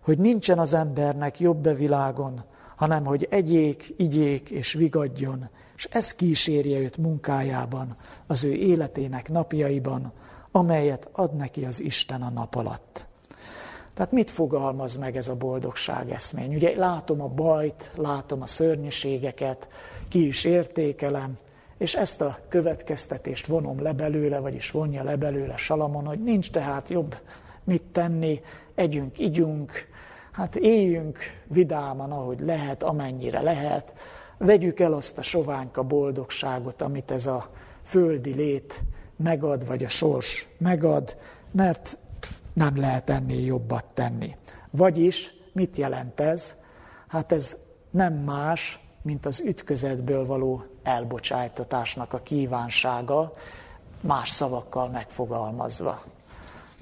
[0.00, 2.44] hogy nincsen az embernek jobb e világon,
[2.76, 10.12] hanem hogy egyék, igyék és vigadjon, és ez kísérje őt munkájában, az ő életének napjaiban,
[10.50, 13.06] amelyet ad neki az Isten a nap alatt.
[13.94, 16.54] Tehát mit fogalmaz meg ez a boldogság eszmény?
[16.54, 19.68] Ugye látom a bajt, látom a szörnyűségeket,
[20.08, 21.34] ki is értékelem,
[21.78, 26.90] és ezt a következtetést vonom le belőle, vagyis vonja le belőle Salamon, hogy nincs tehát
[26.90, 27.16] jobb
[27.64, 28.40] mit tenni,
[28.74, 29.72] együnk, igyunk,
[30.32, 33.92] hát éljünk vidáman, ahogy lehet, amennyire lehet,
[34.38, 37.50] vegyük el azt a soványka boldogságot, amit ez a
[37.84, 38.82] földi lét
[39.16, 41.16] megad, vagy a sors megad,
[41.50, 41.98] mert
[42.52, 44.36] nem lehet ennél jobbat tenni.
[44.70, 46.54] Vagyis mit jelent ez?
[47.06, 47.56] Hát ez
[47.90, 53.34] nem más, mint az ütközetből való elbocsájtatásnak a kívánsága,
[54.00, 56.02] más szavakkal megfogalmazva.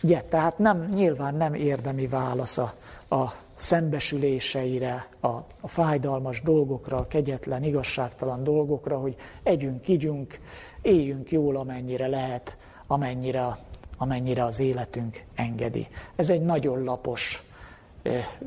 [0.03, 2.75] Ugye, tehát nem, nyilván nem érdemi válasz a,
[3.09, 5.29] a szembesüléseire, a,
[5.61, 10.39] a fájdalmas dolgokra, a kegyetlen, igazságtalan dolgokra, hogy együnk, igyünk,
[10.83, 13.59] éljünk jól, amennyire lehet, amennyire,
[13.97, 15.89] amennyire az életünk engedi.
[16.17, 17.43] Ez egy nagyon lapos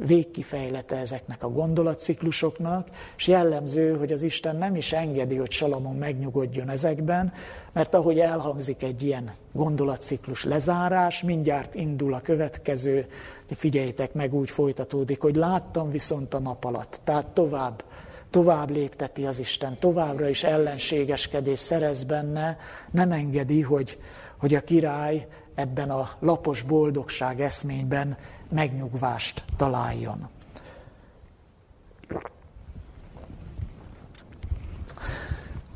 [0.05, 6.69] végkifejlete ezeknek a gondolatciklusoknak, és jellemző, hogy az Isten nem is engedi, hogy Salamon megnyugodjon
[6.69, 7.33] ezekben,
[7.73, 13.05] mert ahogy elhangzik egy ilyen gondolatciklus lezárás, mindjárt indul a következő,
[13.51, 17.83] figyeljétek meg, úgy folytatódik, hogy láttam viszont a nap alatt, tehát tovább,
[18.29, 22.57] tovább lépteti az Isten, továbbra is ellenségeskedés szerez benne,
[22.91, 23.97] nem engedi, hogy,
[24.37, 28.17] hogy a király ebben a lapos boldogság eszményben
[28.49, 30.27] megnyugvást találjon.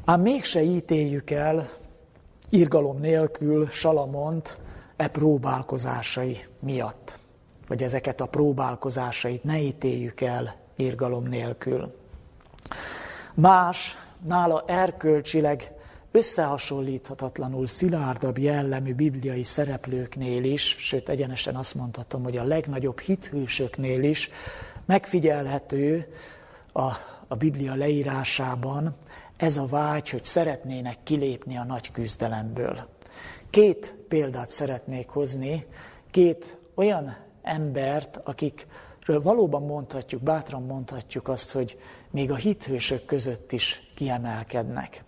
[0.06, 1.70] Ám mégse ítéljük el
[2.50, 4.58] irgalom nélkül Salamont
[4.96, 7.20] e próbálkozásai miatt.
[7.68, 11.94] Vagy ezeket a próbálkozásait ne ítéljük el irgalom nélkül.
[13.34, 15.72] Más, nála erkölcsileg
[16.12, 24.30] összehasonlíthatatlanul szilárdabb jellemű bibliai szereplőknél is, sőt egyenesen azt mondhatom, hogy a legnagyobb hithősöknél is
[24.86, 26.14] megfigyelhető
[26.74, 26.92] a,
[27.28, 28.96] a Biblia leírásában
[29.38, 32.90] ez a vágy, hogy szeretnének kilépni a nagy küzdelemből.
[33.50, 35.66] Két példát szeretnék hozni,
[36.12, 41.78] két olyan embert, akikről valóban mondhatjuk, bátran mondhatjuk azt, hogy
[42.12, 45.04] még a hithősök között is kiemelkednek.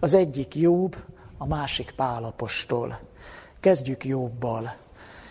[0.00, 0.96] Az egyik Jobb,
[1.38, 2.98] a másik Pálapostól.
[3.60, 4.74] Kezdjük Jobbal.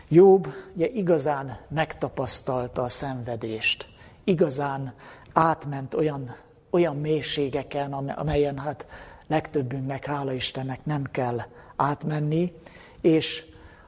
[0.07, 3.85] Jobb ugye igazán megtapasztalta a szenvedést,
[4.23, 4.93] igazán
[5.33, 6.35] átment olyan,
[6.69, 8.85] olyan mélységeken, amelyen hát
[9.27, 11.41] legtöbbünknek, hála Istennek nem kell
[11.75, 12.53] átmenni,
[13.01, 13.45] és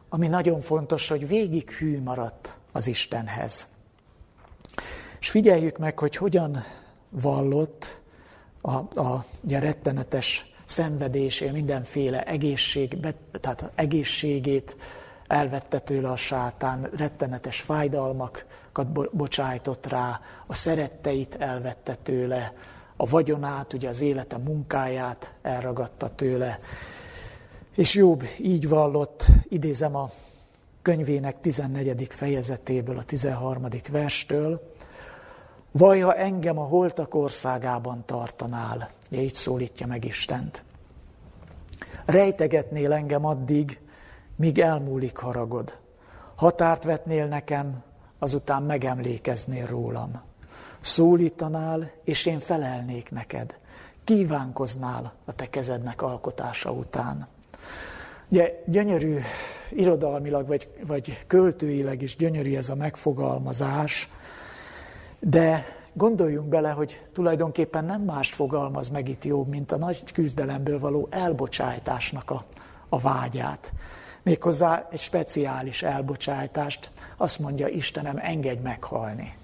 [0.09, 3.67] ami nagyon fontos, hogy végig hű maradt az Istenhez.
[5.19, 6.63] És figyeljük meg, hogy hogyan
[7.09, 7.96] vallott
[8.67, 12.97] a, a, a rettenetes szenvedésé, mindenféle egészség,
[13.41, 14.75] tehát egészségét
[15.27, 22.53] elvette tőle a sátán, rettenetes fájdalmakat bocsájtott rá, a szeretteit elvette tőle,
[22.95, 26.59] a vagyonát, ugye az élete munkáját elragadta tőle.
[27.75, 30.09] És Jobb így vallott, idézem a
[30.81, 32.07] könyvének 14.
[32.09, 33.65] fejezetéből, a 13.
[33.91, 34.73] verstől,
[35.77, 40.63] Vaja engem a holtak országában tartanál, így szólítja meg Istent.
[42.05, 43.79] Rejtegetnél engem addig,
[44.35, 45.77] míg elmúlik haragod.
[46.35, 47.83] Határt vetnél nekem,
[48.19, 50.21] azután megemlékeznél rólam.
[50.81, 53.59] Szólítanál, és én felelnék neked.
[54.03, 57.27] Kívánkoznál a te kezednek alkotása után.
[58.27, 59.17] Ugye gyönyörű,
[59.69, 64.09] irodalmilag vagy, vagy költőileg is gyönyörű ez a megfogalmazás,
[65.19, 70.79] de gondoljunk bele, hogy tulajdonképpen nem mást fogalmaz meg itt jobb, mint a nagy küzdelemből
[70.79, 72.43] való elbocsájtásnak a,
[72.89, 73.73] a vágyát.
[74.23, 79.35] Méghozzá egy speciális elbocsájtást, azt mondja Istenem, engedj meghalni.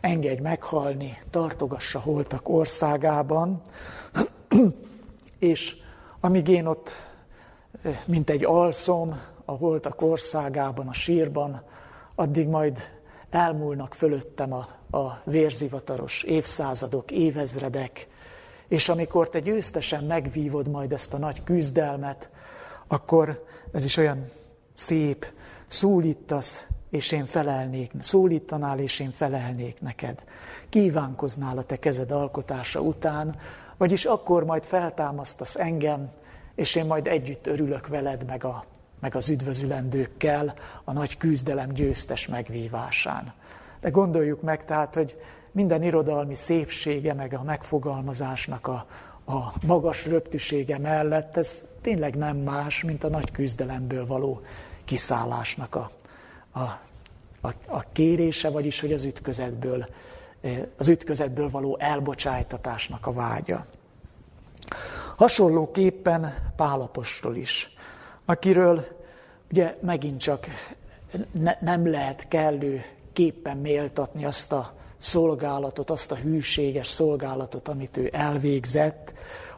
[0.00, 3.60] Engedj meghalni, tartogassa holtak országában,
[5.38, 5.76] és
[6.20, 6.90] amíg én ott,
[8.04, 11.62] mint egy alszom, a holtak országában, a sírban,
[12.14, 12.78] addig majd
[13.30, 18.08] elmúlnak fölöttem a a vérzivataros évszázadok, évezredek,
[18.68, 22.30] és amikor te győztesen megvívod majd ezt a nagy küzdelmet,
[22.86, 24.28] akkor ez is olyan
[24.74, 25.26] szép,
[25.66, 30.24] szólítasz, és én felelnék, szólítanál, és én felelnék neked.
[30.68, 33.36] Kívánkoznál a te kezed alkotása után,
[33.76, 36.10] vagyis akkor majd feltámasztasz engem,
[36.54, 38.64] és én majd együtt örülök veled, meg, a,
[39.00, 43.34] meg az üdvözülendőkkel a nagy küzdelem győztes megvívásán.
[43.86, 45.16] De gondoljuk meg tehát, hogy
[45.52, 48.86] minden irodalmi szépsége, meg a megfogalmazásnak a,
[49.26, 54.40] a magas röptűsége mellett ez tényleg nem más, mint a nagy küzdelemből való
[54.84, 55.90] kiszállásnak a,
[56.50, 56.60] a,
[57.40, 59.86] a, a kérése, vagyis hogy az ütközetből,
[60.76, 63.66] az ütközetből való elbocsájtatásnak a vágya.
[65.16, 67.76] Hasonlóképpen Pálapostól is,
[68.24, 68.86] akiről
[69.50, 70.46] ugye megint csak
[71.32, 72.84] ne, nem lehet kellő
[73.16, 79.12] képpen méltatni azt a szolgálatot, azt a hűséges szolgálatot, amit ő elvégzett,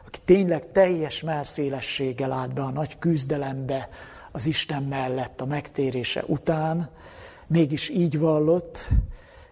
[0.05, 3.89] aki tényleg teljes melszélességgel állt be a nagy küzdelembe
[4.31, 6.89] az Isten mellett a megtérése után,
[7.47, 8.87] mégis így vallott,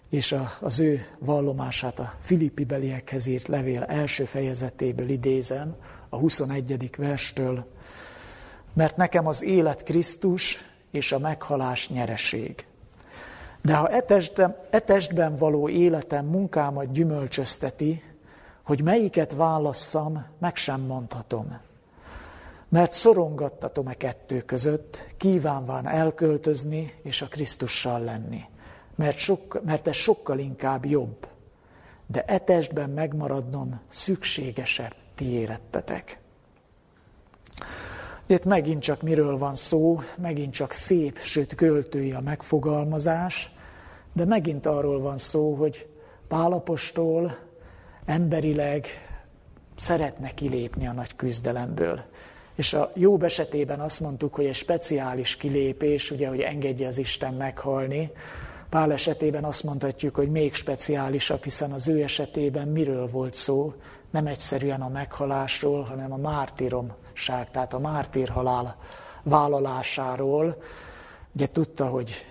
[0.09, 5.75] és a, az ő vallomását a Filippi beliekhez írt levél első fejezetéből idézem,
[6.09, 6.89] a 21.
[6.97, 7.65] verstől,
[8.73, 10.57] mert nekem az élet Krisztus
[10.91, 12.66] és a meghalás nyereség.
[13.61, 18.03] De ha etestben, etestben való életem munkámat gyümölcsözteti,
[18.63, 21.57] hogy melyiket válasszam, meg sem mondhatom.
[22.69, 28.41] Mert szorongattatom e kettő között, kívánván elköltözni és a Krisztussal lenni.
[28.95, 31.27] Mert, sok, mert ez sokkal inkább jobb.
[32.07, 36.19] De etestben megmaradnom szükségesebb ti érettetek.
[38.29, 43.51] Itt megint csak miről van szó, megint csak szép, sőt költői a megfogalmazás,
[44.13, 45.87] de megint arról van szó, hogy
[46.27, 47.37] Pálapostól
[48.05, 48.87] emberileg
[49.77, 52.01] szeretne kilépni a nagy küzdelemből.
[52.55, 57.33] És a jobb esetében azt mondtuk, hogy egy speciális kilépés, ugye, hogy engedje az Isten
[57.33, 58.11] meghalni.
[58.69, 63.73] Pál esetében azt mondhatjuk, hogy még speciálisabb, hiszen az ő esetében miről volt szó?
[64.11, 66.17] Nem egyszerűen a meghalásról, hanem a
[67.17, 68.77] mártíromság, tehát a mártírhalál
[69.23, 70.61] vállalásáról.
[71.33, 72.25] Ugye tudta, hogy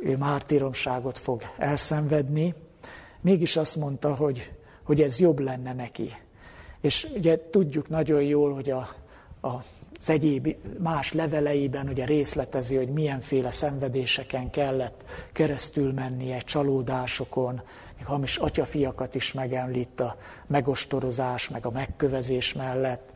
[0.00, 2.54] ő mártíromságot fog elszenvedni,
[3.20, 4.52] mégis azt mondta, hogy,
[4.82, 6.12] hogy ez jobb lenne neki.
[6.80, 8.88] És ugye tudjuk nagyon jól, hogy a,
[9.40, 9.48] a,
[10.00, 17.60] az egyéb más leveleiben ugye részletezi, hogy milyenféle szenvedéseken kellett keresztül mennie, csalódásokon,
[17.96, 23.12] még hamis atyafiakat is megemlít a megostorozás, meg a megkövezés mellett.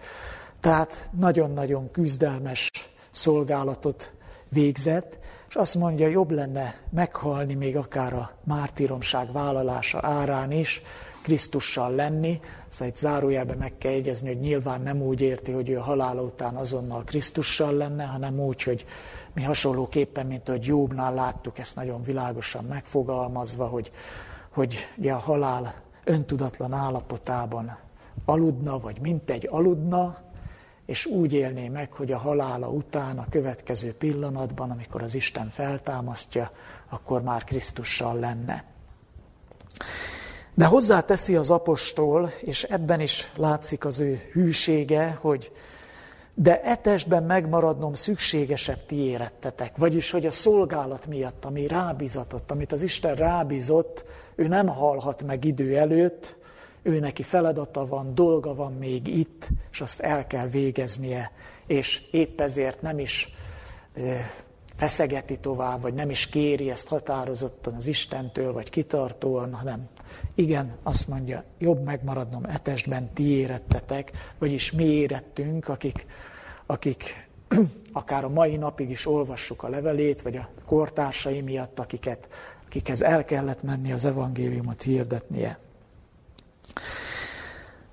[0.64, 2.70] Tehát nagyon-nagyon küzdelmes
[3.10, 4.12] szolgálatot
[4.48, 10.82] végzett, és azt mondja, jobb lenne meghalni még akár a mártíromság vállalása árán is,
[11.22, 12.40] Krisztussal lenni.
[12.68, 16.54] Szóval itt zárójelben meg kell jegyezni, hogy nyilván nem úgy érti, hogy ő halála után
[16.56, 18.86] azonnal Krisztussal lenne, hanem úgy, hogy
[19.34, 23.92] mi hasonlóképpen, mint ahogy Jobbnál láttuk ezt nagyon világosan megfogalmazva, hogy,
[24.50, 25.74] hogy ugye a halál
[26.04, 27.76] öntudatlan állapotában
[28.24, 30.23] aludna, vagy mint egy aludna,
[30.86, 36.50] és úgy élné meg, hogy a halála után, a következő pillanatban, amikor az Isten feltámasztja,
[36.88, 38.64] akkor már Krisztussal lenne.
[40.54, 45.52] De hozzáteszi az apostol, és ebben is látszik az ő hűsége, hogy
[46.34, 49.76] de etesben megmaradnom szükségesebb ti érettetek.
[49.76, 55.44] Vagyis, hogy a szolgálat miatt, ami rábízatott, amit az Isten rábízott, ő nem halhat meg
[55.44, 56.36] idő előtt,
[56.84, 61.30] ő neki feladata van, dolga van még itt, és azt el kell végeznie,
[61.66, 63.28] és épp ezért nem is
[64.76, 69.88] feszegeti tovább, vagy nem is kéri ezt határozottan az Istentől, vagy kitartóan, hanem
[70.34, 76.06] igen, azt mondja, jobb megmaradnom etestben, ti érettetek, vagyis mi érettünk, akik,
[76.66, 77.28] akik
[77.92, 82.28] akár a mai napig is olvassuk a levelét, vagy a kortársai miatt, akiket,
[82.66, 85.58] akikhez el kellett menni az evangéliumot hirdetnie.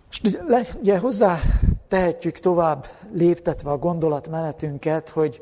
[0.10, 0.22] És
[0.80, 1.40] ugye hozzá
[1.88, 5.42] tehetjük tovább léptetve a gondolatmenetünket, hogy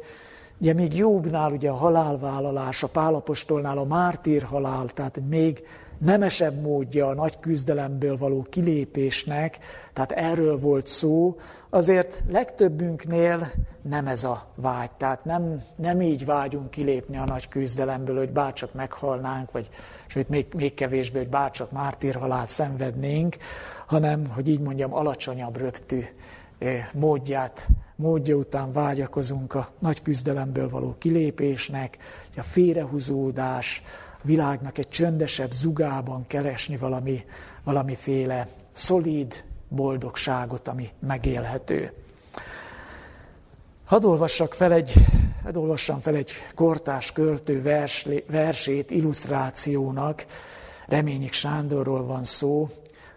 [0.58, 5.64] ugye még Jobbnál ugye a halálvállalás, a Pálapostolnál a mártír halál, tehát még
[6.00, 9.60] nemesebb módja a nagy küzdelemből való kilépésnek,
[9.94, 11.38] tehát erről volt szó,
[11.70, 14.92] azért legtöbbünknél nem ez a vágy.
[14.92, 19.70] Tehát nem, nem így vágyunk kilépni a nagy küzdelemből, hogy bárcsak meghalnánk, vagy
[20.08, 23.38] sőt még, még kevésbé, hogy bárcsak mártírhalált szenvednénk,
[23.86, 26.06] hanem, hogy így mondjam, alacsonyabb rögtű
[26.94, 31.98] módját, módja után vágyakozunk a nagy küzdelemből való kilépésnek,
[32.38, 33.84] a félrehúzódás,
[34.22, 37.26] világnak egy csöndesebb zugában keresni valami,
[37.64, 41.94] valamiféle szolíd boldogságot, ami megélhető.
[43.86, 44.94] Hadd olvassak fel egy,
[45.44, 50.26] hadd olvassam fel egy kortás költő vers, versét illusztrációnak,
[50.88, 52.70] Reményik Sándorról van szó,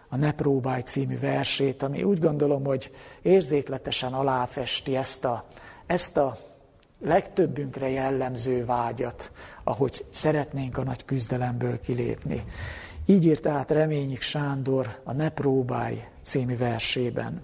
[0.09, 2.91] a Ne próbálj című versét, ami úgy gondolom, hogy
[3.21, 5.45] érzékletesen aláfesti ezt a,
[5.85, 6.37] ezt a
[7.03, 9.31] legtöbbünkre jellemző vágyat,
[9.63, 12.43] ahogy szeretnénk a nagy küzdelemből kilépni.
[13.05, 17.41] Így írt át Reményik Sándor a Ne próbálj című versében.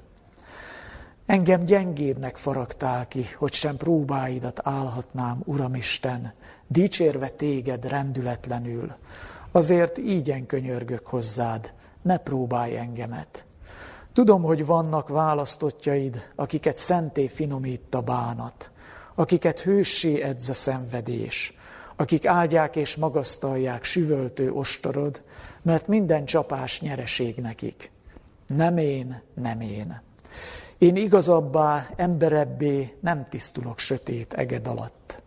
[1.25, 6.33] Engem gyengébbnek faragtál ki, hogy sem próbáidat állhatnám, Uramisten,
[6.67, 8.91] dicsérve téged rendületlenül.
[9.51, 13.45] Azért ígyen könyörgök hozzád, ne próbálj engemet.
[14.13, 18.71] Tudom, hogy vannak választottjaid, akiket szenté finomít a bánat,
[19.19, 21.53] akiket hőssé edz a szenvedés,
[21.95, 25.21] akik áldják és magasztalják süvöltő ostorod,
[25.61, 27.91] mert minden csapás nyereség nekik.
[28.47, 30.01] Nem én, nem én.
[30.77, 35.23] Én igazabbá, emberebbé nem tisztulok sötét eged alatt.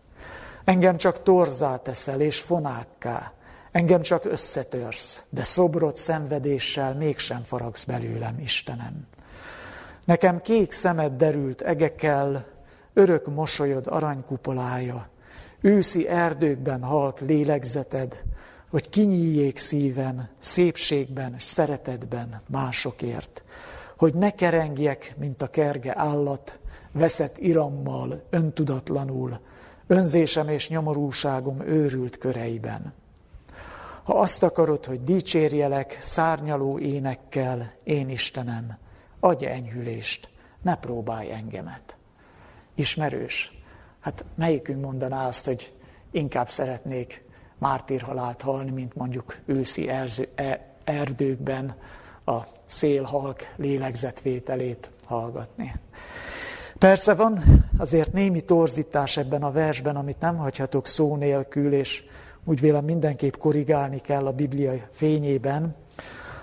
[0.64, 3.32] Engem csak torzá teszel és fonákká,
[3.72, 9.06] engem csak összetörsz, de szobrot szenvedéssel mégsem faragsz belőlem, Istenem.
[10.04, 12.51] Nekem kék szemed derült egekkel,
[12.92, 15.08] örök mosolyod aranykupolája,
[15.60, 18.22] őszi erdőkben halk lélegzeted,
[18.70, 23.44] hogy kinyíljék szívem szépségben, szeretetben másokért,
[23.96, 26.60] hogy ne kerengjek, mint a kerge állat,
[26.92, 29.40] veszett irammal, öntudatlanul,
[29.86, 32.94] önzésem és nyomorúságom őrült köreiben.
[34.02, 38.78] Ha azt akarod, hogy dicsérjelek szárnyaló énekkel, én Istenem,
[39.20, 40.28] adj enyhülést,
[40.62, 41.96] ne próbálj engemet.
[42.82, 43.52] Ismerős.
[44.00, 45.72] Hát melyikünk mondaná azt, hogy
[46.10, 47.24] inkább szeretnék
[47.58, 51.74] mártírhalált halni, mint mondjuk őszi erző, e, erdőkben
[52.24, 55.74] a szélhalk lélegzetvételét hallgatni.
[56.78, 57.42] Persze van
[57.78, 62.04] azért némi torzítás ebben a versben, amit nem hagyhatok szó nélkül, és
[62.44, 65.74] úgy vélem mindenképp korrigálni kell a Biblia fényében.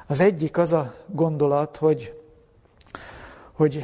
[0.08, 2.14] Az egyik az a gondolat, hogy,
[3.52, 3.84] hogy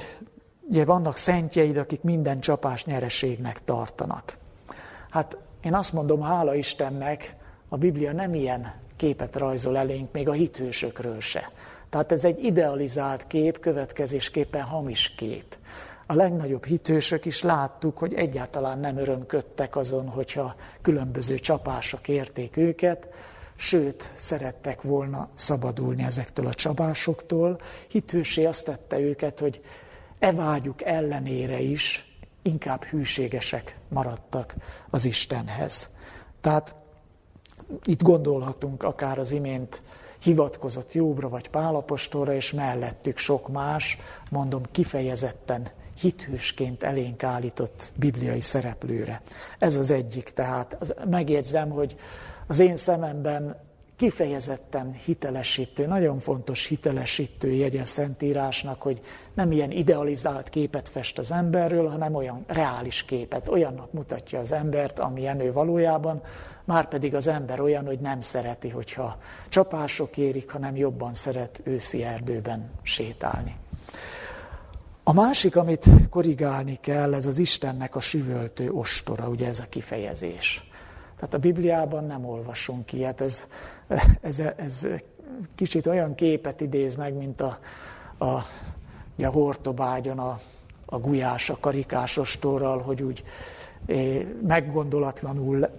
[0.69, 4.37] ugye vannak szentjeid, akik minden csapás nyereségnek tartanak.
[5.09, 7.35] Hát én azt mondom, hála Istennek,
[7.69, 11.51] a Biblia nem ilyen képet rajzol elénk, még a hithősökről se.
[11.89, 15.57] Tehát ez egy idealizált kép, következésképpen hamis kép.
[16.07, 23.07] A legnagyobb hitősök is láttuk, hogy egyáltalán nem örömködtek azon, hogyha különböző csapások érték őket,
[23.55, 27.59] sőt, szerettek volna szabadulni ezektől a csapásoktól.
[27.87, 29.61] Hitősé azt tette őket, hogy
[30.19, 34.55] e vágyuk ellenére is inkább hűségesek maradtak
[34.89, 35.89] az Istenhez.
[36.41, 36.75] Tehát
[37.83, 39.81] itt gondolhatunk akár az imént
[40.19, 43.97] hivatkozott Jóbra vagy Pálapostolra, és mellettük sok más,
[44.29, 49.21] mondom, kifejezetten hithűsként elénk állított bibliai szereplőre.
[49.59, 51.95] Ez az egyik, tehát megjegyzem, hogy
[52.47, 53.57] az én szememben
[53.97, 59.01] kifejezetten hitelesítő, nagyon fontos hitelesítő jegye Szentírásnak, hogy
[59.33, 64.99] nem ilyen idealizált képet fest az emberről, hanem olyan reális képet, olyannak mutatja az embert,
[64.99, 66.21] amilyen ő valójában,
[66.63, 69.17] már pedig az ember olyan, hogy nem szereti, hogyha
[69.49, 73.55] csapások érik, hanem jobban szeret őszi erdőben sétálni.
[75.03, 80.69] A másik, amit korrigálni kell, ez az Istennek a süvöltő ostora, ugye ez a kifejezés.
[81.15, 83.47] Tehát a Bibliában nem olvasunk ilyet, ez,
[84.21, 84.87] ez, ez
[85.55, 87.59] kicsit olyan képet idéz meg, mint a,
[88.17, 88.25] a,
[89.17, 90.39] a hortobágyon a,
[90.85, 93.23] a gulyás, a karikás ostorral, hogy úgy
[94.41, 95.69] meggondolatlanul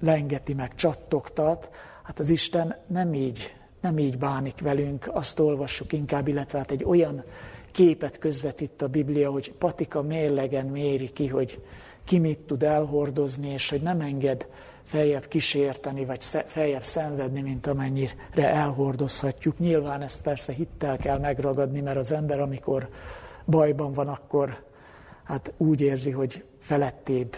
[0.00, 1.70] lengeti meg, csattogtat.
[2.02, 6.84] Hát az Isten nem így, nem így bánik velünk, azt olvassuk inkább, illetve hát egy
[6.84, 7.22] olyan
[7.72, 11.62] képet közvetít a Biblia, hogy patika mérlegen méri ki, hogy
[12.04, 14.46] ki mit tud elhordozni, és hogy nem enged
[14.90, 19.58] feljebb kísérteni, vagy feljebb szenvedni, mint amennyire elhordozhatjuk.
[19.58, 22.88] Nyilván ezt persze hittel kell megragadni, mert az ember, amikor
[23.46, 24.62] bajban van, akkor
[25.24, 27.36] hát úgy érzi, hogy felettébb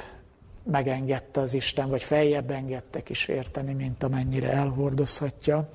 [0.65, 5.69] megengedte az Isten, vagy feljebb engedte kísérteni, mint amennyire elhordozhatja.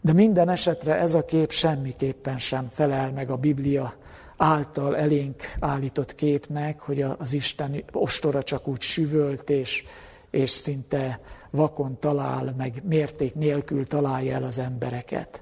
[0.00, 3.94] De minden esetre ez a kép semmiképpen sem felel meg a Biblia
[4.36, 9.84] által elénk állított képnek, hogy az Isten ostora csak úgy süvölt, és,
[10.32, 11.20] és szinte
[11.50, 15.40] vakon talál, meg mérték nélkül találja el az embereket.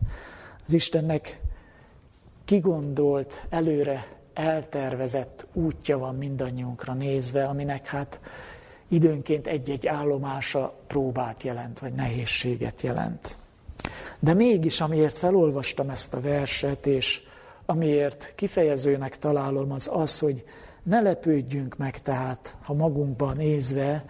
[0.67, 1.41] Az Istennek
[2.45, 8.21] kigondolt, előre eltervezett útja van mindannyiunkra nézve, aminek hát
[8.89, 13.37] időnként egy-egy állomása próbát jelent, vagy nehézséget jelent.
[14.19, 17.23] De mégis, amiért felolvastam ezt a verset, és
[17.67, 20.45] amiért kifejezőnek találom, az az, hogy
[20.83, 24.05] ne lepődjünk meg tehát, ha magunkban nézve,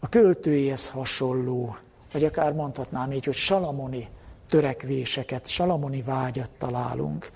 [0.00, 1.76] a költőjéhez hasonló,
[2.12, 4.08] vagy akár mondhatnám így, hogy salamoni
[4.48, 7.30] törekvéseket, salamoni vágyat találunk.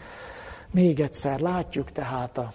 [0.70, 2.52] Még egyszer látjuk tehát a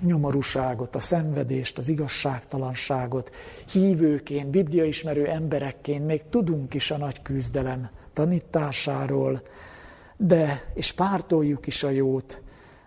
[0.00, 3.30] nyomorúságot, a szenvedést, az igazságtalanságot.
[3.70, 9.42] Hívőként, bibliaismerő emberekként még tudunk is a nagy küzdelem tanításáról,
[10.16, 12.42] de, és pártoljuk is a jót,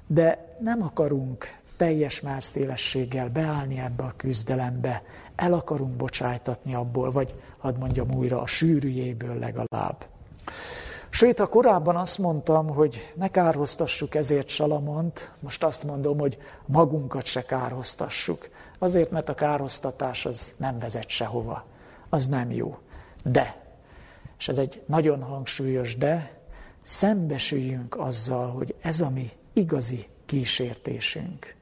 [0.07, 5.03] de nem akarunk teljes márszélességgel beállni ebbe a küzdelembe,
[5.36, 10.05] el akarunk bocsájtatni abból, vagy hadd mondjam újra, a sűrűjéből legalább.
[11.09, 17.25] Sőt, ha korábban azt mondtam, hogy ne kárhoztassuk ezért Salamont, most azt mondom, hogy magunkat
[17.25, 18.49] se kárhoztassuk.
[18.80, 21.65] Azért, mert a kárhoztatás az nem vezet sehova.
[22.09, 22.78] Az nem jó.
[23.23, 23.65] De,
[24.39, 26.39] és ez egy nagyon hangsúlyos de,
[26.82, 31.55] szembesüljünk azzal, hogy ez a mi igazi kísértésünk.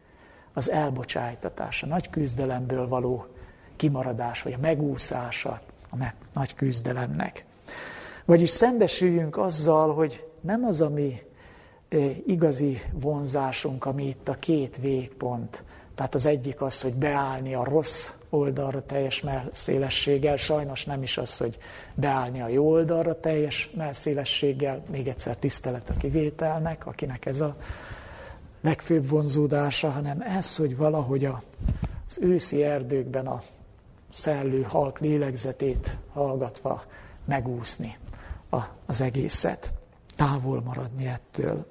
[0.57, 3.25] Az elbocsájtatás, a nagy küzdelemből való
[3.75, 7.45] kimaradás, vagy a megúszása a me- nagy küzdelemnek.
[8.25, 11.21] Vagyis szembesüljünk azzal, hogy nem az a mi
[12.25, 15.63] igazi vonzásunk, ami itt a két végpont.
[15.95, 21.37] Tehát az egyik az, hogy beállni a rossz oldalra teljes melszélességgel, sajnos nem is az,
[21.37, 21.57] hogy
[21.93, 27.55] beállni a jó oldalra teljes melszélességgel, még egyszer tisztelet a kivételnek, akinek ez a
[28.65, 33.41] legfőbb vonzódása, hanem ez, hogy valahogy az őszi erdőkben a
[34.11, 36.83] szellő halk lélegzetét hallgatva
[37.25, 37.97] megúszni
[38.49, 39.73] a, az egészet,
[40.15, 41.65] távol maradni ettől.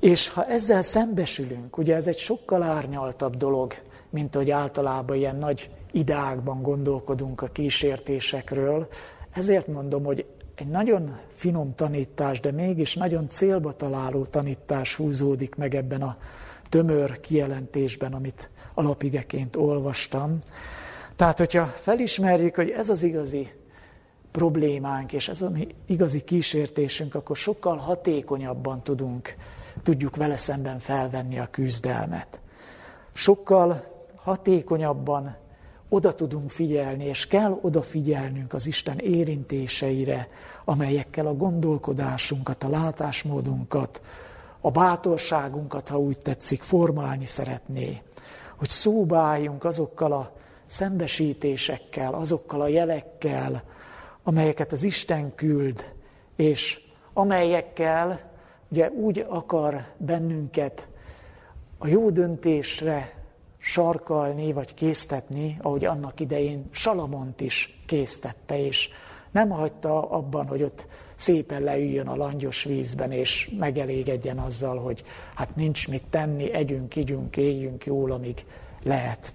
[0.00, 3.74] És ha ezzel szembesülünk, ugye ez egy sokkal árnyaltabb dolog,
[4.10, 8.88] mint hogy általában ilyen nagy ideákban gondolkodunk a kísértésekről,
[9.32, 10.26] ezért mondom, hogy
[10.56, 16.16] egy nagyon finom tanítás, de mégis nagyon célba találó tanítás húzódik meg ebben a
[16.68, 20.38] tömör kijelentésben, amit alapigeként olvastam.
[21.16, 23.52] Tehát, hogyha felismerjük, hogy ez az igazi
[24.30, 25.52] problémánk, és ez a
[25.86, 29.34] igazi kísértésünk, akkor sokkal hatékonyabban tudunk,
[29.82, 32.40] tudjuk vele szemben felvenni a küzdelmet.
[33.12, 33.84] Sokkal
[34.14, 35.36] hatékonyabban
[35.88, 40.26] oda tudunk figyelni, és kell odafigyelnünk az Isten érintéseire,
[40.64, 44.00] amelyekkel a gondolkodásunkat, a látásmódunkat,
[44.60, 48.02] a bátorságunkat, ha úgy tetszik, formálni szeretné.
[48.56, 50.32] Hogy szóbáljunk azokkal a
[50.66, 53.62] szembesítésekkel, azokkal a jelekkel,
[54.22, 55.94] amelyeket az Isten küld,
[56.36, 56.80] és
[57.12, 58.20] amelyekkel
[58.68, 60.88] ugye úgy akar bennünket
[61.78, 63.25] a jó döntésre
[63.66, 68.88] sarkalni, vagy késztetni, ahogy annak idején Salamont is késztette, és
[69.30, 75.04] nem hagyta abban, hogy ott szépen leüljön a langyos vízben, és megelégedjen azzal, hogy
[75.34, 78.44] hát nincs mit tenni, együnk, igyünk, éljünk jól, amíg
[78.82, 79.34] lehet.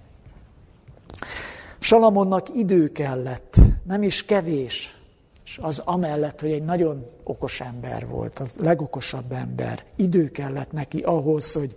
[1.78, 4.96] Salamonnak idő kellett, nem is kevés,
[5.44, 11.00] és az amellett, hogy egy nagyon okos ember volt, a legokosabb ember, idő kellett neki
[11.00, 11.76] ahhoz, hogy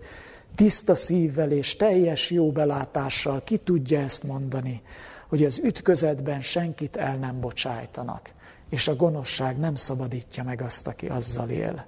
[0.56, 4.82] tiszta szívvel és teljes jó belátással ki tudja ezt mondani,
[5.28, 8.34] hogy az ütközetben senkit el nem bocsájtanak,
[8.70, 11.86] és a gonoszság nem szabadítja meg azt, aki azzal él.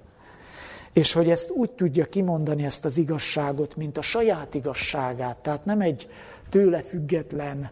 [0.93, 5.81] És hogy ezt úgy tudja kimondani, ezt az igazságot, mint a saját igazságát, tehát nem
[5.81, 6.09] egy
[6.49, 7.69] tőle független,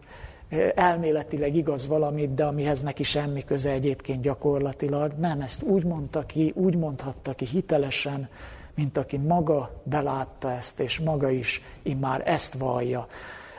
[0.48, 5.12] eh, elméletileg igaz valamit, de amihez neki semmi köze egyébként gyakorlatilag.
[5.18, 8.28] Nem, ezt úgy mondta ki, úgy mondhatta ki hitelesen,
[8.76, 13.06] mint aki maga belátta ezt, és maga is immár ezt vallja.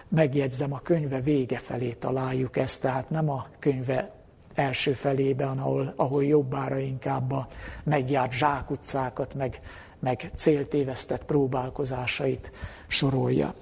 [0.07, 4.11] Megjegyzem, a könyve vége felé találjuk ezt, tehát nem a könyve
[4.53, 7.47] első felében, ahol, ahol jobbára inkább a
[7.83, 9.61] megjárt zsákutcákat, meg,
[9.99, 12.51] meg céltévesztett próbálkozásait
[12.87, 13.53] sorolja.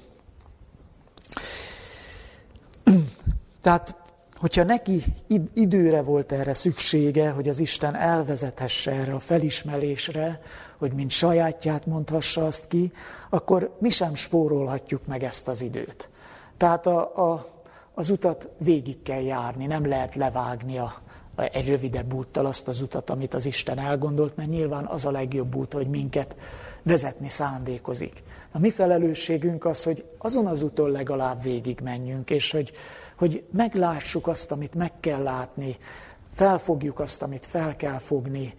[3.62, 3.96] Tehát,
[4.36, 5.04] hogyha neki
[5.54, 10.42] időre volt erre szüksége, hogy az Isten elvezethesse erre a felismerésre,
[10.78, 12.92] hogy mint sajátját mondhassa azt ki,
[13.30, 16.10] akkor mi sem spórolhatjuk meg ezt az időt.
[16.58, 17.48] Tehát a, a,
[17.94, 20.94] az utat végig kell járni, nem lehet levágni a,
[21.36, 25.56] egy rövidebb úttal azt az utat, amit az Isten elgondolt, mert nyilván az a legjobb
[25.56, 26.36] út, hogy minket
[26.84, 28.24] vezetni szándékozik.
[28.52, 32.72] A mi felelősségünk az, hogy azon az úton legalább végig menjünk, és hogy,
[33.16, 35.78] hogy meglássuk azt, amit meg kell látni,
[36.34, 38.56] felfogjuk azt, amit fel kell fogni,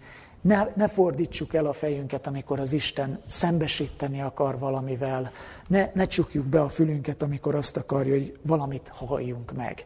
[0.47, 5.31] ne, ne fordítsuk el a fejünket, amikor az Isten szembesíteni akar valamivel.
[5.67, 9.85] Ne, ne csukjuk be a fülünket, amikor azt akarja, hogy valamit halljunk meg.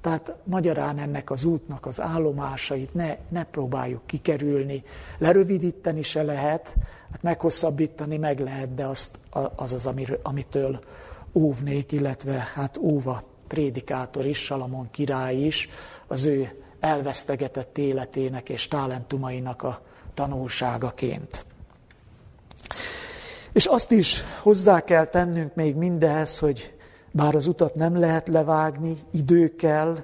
[0.00, 4.82] Tehát magyarán ennek az útnak az állomásait ne, ne próbáljuk kikerülni.
[5.18, 6.74] Lerövidíteni se lehet,
[7.10, 9.18] hát meghosszabbítani meg lehet, de azt,
[9.56, 9.90] az az,
[10.22, 10.80] amitől
[11.32, 15.68] óvnék, illetve hát óva prédikátor is, Salamon király is,
[16.06, 19.80] az ő elvesztegetett életének és talentumainak a
[20.14, 21.46] tanulságaként.
[23.52, 26.74] És azt is hozzá kell tennünk még mindehez, hogy
[27.10, 29.98] bár az utat nem lehet levágni, idő kell,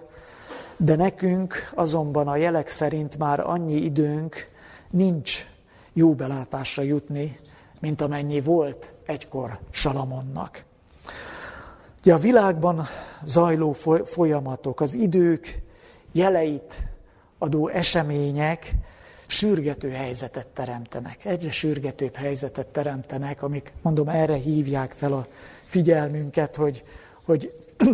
[0.76, 4.48] de nekünk azonban a jelek szerint már annyi időnk
[4.90, 5.46] nincs
[5.92, 7.36] jó belátásra jutni
[7.80, 10.64] mint amennyi volt egykor Salamonnak.
[12.00, 12.86] Ugye a világban
[13.24, 13.72] zajló
[14.04, 15.62] folyamatok, az idők
[16.12, 16.74] jeleit
[17.38, 18.74] adó események
[19.30, 21.24] sürgető helyzetet teremtenek.
[21.24, 25.26] Egyre sürgetőbb helyzetet teremtenek, amik, mondom, erre hívják fel a
[25.64, 26.84] figyelmünket, hogy,
[27.24, 27.52] hogy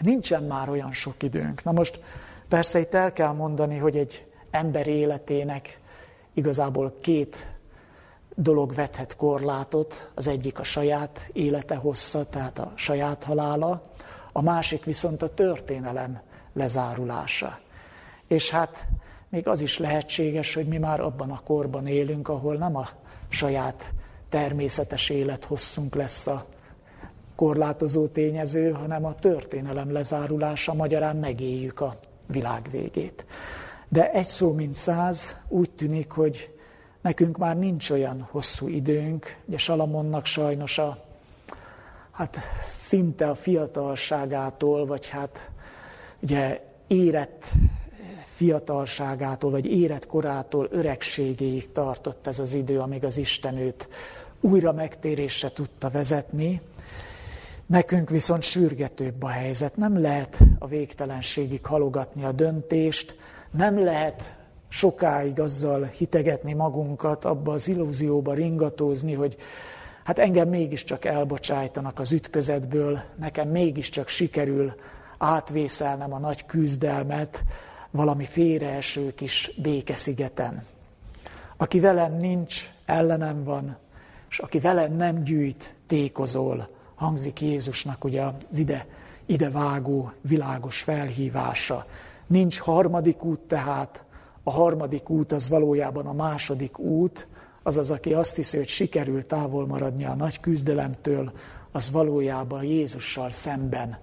[0.00, 1.64] nincsen már olyan sok időnk.
[1.64, 2.00] Na most
[2.48, 5.80] persze itt el kell mondani, hogy egy ember életének
[6.34, 7.48] igazából két
[8.34, 13.82] dolog vethet korlátot, az egyik a saját élete hossza, tehát a saját halála,
[14.32, 16.20] a másik viszont a történelem
[16.52, 17.58] lezárulása.
[18.26, 18.86] És hát
[19.36, 22.88] még az is lehetséges, hogy mi már abban a korban élünk, ahol nem a
[23.28, 23.92] saját
[24.28, 26.46] természetes élet hosszunk lesz a
[27.34, 33.24] korlátozó tényező, hanem a történelem lezárulása, magyarán megéljük a világ végét.
[33.88, 36.54] De egy szó mint száz, úgy tűnik, hogy
[37.00, 39.36] nekünk már nincs olyan hosszú időnk.
[39.44, 41.04] Ugye Salamonnak sajnos a,
[42.10, 45.50] hát szinte a fiatalságától, vagy hát
[46.20, 47.44] ugye érett
[48.36, 53.88] fiatalságától, vagy érett korától öregségéig tartott ez az idő, amíg az Isten őt
[54.40, 56.60] újra megtérésre tudta vezetni.
[57.66, 59.76] Nekünk viszont sürgetőbb a helyzet.
[59.76, 63.16] Nem lehet a végtelenségig halogatni a döntést,
[63.50, 64.34] nem lehet
[64.68, 69.36] sokáig azzal hitegetni magunkat, abba az illúzióba ringatózni, hogy
[70.04, 74.74] hát engem mégiscsak elbocsájtanak az ütközetből, nekem mégiscsak sikerül
[75.18, 77.44] átvészelnem a nagy küzdelmet
[77.90, 80.64] valami félreeső kis békeszigeten.
[81.56, 83.76] Aki velem nincs, ellenem van,
[84.30, 88.86] és aki velem nem gyűjt, tékozol, hangzik Jézusnak ugye az ide,
[89.26, 91.86] ide vágó világos felhívása.
[92.26, 94.04] Nincs harmadik út tehát,
[94.42, 97.26] a harmadik út az valójában a második út,
[97.62, 101.32] azaz, aki azt hiszi, hogy sikerül távol maradni a nagy küzdelemtől,
[101.72, 103.98] az valójában Jézussal szemben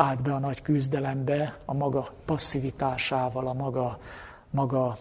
[0.00, 3.98] állt be a nagy küzdelembe a maga passzivitásával, a maga,
[4.50, 4.98] maga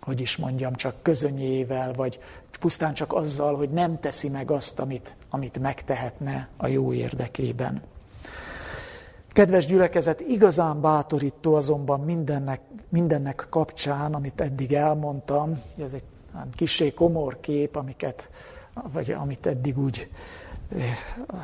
[0.00, 2.20] hogy is mondjam, csak közönyével, vagy
[2.60, 7.82] pusztán csak azzal, hogy nem teszi meg azt, amit, amit megtehetne a jó érdekében.
[9.32, 16.04] Kedves gyülekezet, igazán bátorító azonban mindennek, mindennek kapcsán, amit eddig elmondtam, ez egy
[16.54, 18.30] kisé komor kép, amiket,
[18.92, 20.10] vagy amit eddig úgy,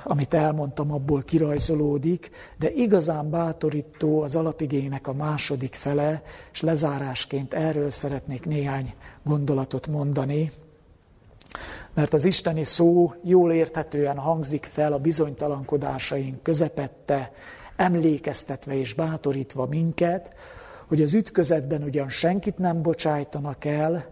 [0.05, 6.22] amit elmondtam, abból kirajzolódik, de igazán bátorító az alapigénynek a második fele,
[6.53, 10.53] és lezárásként erről szeretnék néhány gondolatot mondani,
[11.95, 17.33] mert az isteni szó jól érthetően hangzik fel a bizonytalankodásaink közepette,
[17.77, 20.35] emlékeztetve és bátorítva minket,
[20.87, 24.07] hogy az ütközetben ugyan senkit nem bocsájtanak el,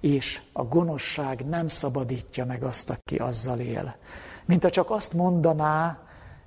[0.00, 3.96] és a gonoszság nem szabadítja meg azt, aki azzal él.
[4.46, 5.98] Mint ha csak azt mondaná,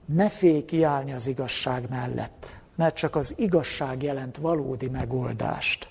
[0.05, 2.45] ne félj kiállni az igazság mellett,
[2.75, 5.89] mert csak az igazság jelent valódi megoldást.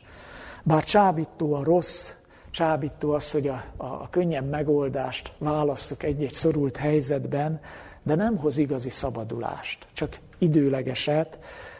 [0.63, 2.13] Bár csábító a rossz,
[2.51, 7.61] csábító az, hogy a, a, a könnyebb megoldást válasszuk egy-egy szorult helyzetben,
[8.03, 11.39] de nem hoz igazi szabadulást, csak időlegeset,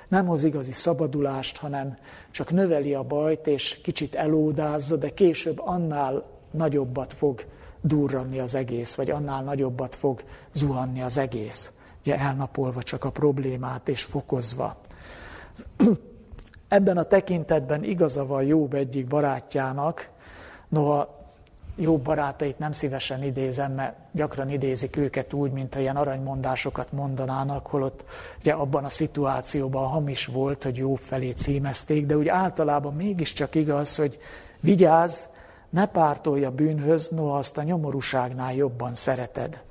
[0.09, 1.99] nem hoz igazi szabadulást, hanem
[2.31, 7.45] csak növeli a bajt, és kicsit elódázza, de később annál nagyobbat fog
[7.81, 10.23] durranni az egész, vagy annál nagyobbat fog
[10.53, 11.71] zuhanni az egész.
[12.01, 14.77] Ugye elnapolva csak a problémát és fokozva.
[16.69, 20.11] Ebben a tekintetben igaza van Jobb egyik barátjának,
[20.69, 21.19] noha
[21.81, 28.05] jó barátait nem szívesen idézem, mert gyakran idézik őket úgy, mintha ilyen aranymondásokat mondanának, holott
[28.39, 33.97] ugye abban a szituációban hamis volt, hogy jó felé címezték, de úgy általában mégiscsak igaz,
[33.97, 34.19] hogy
[34.61, 35.25] vigyázz,
[35.71, 39.63] ne pártolj a bűnhöz, noha azt a nyomorúságnál jobban szereted.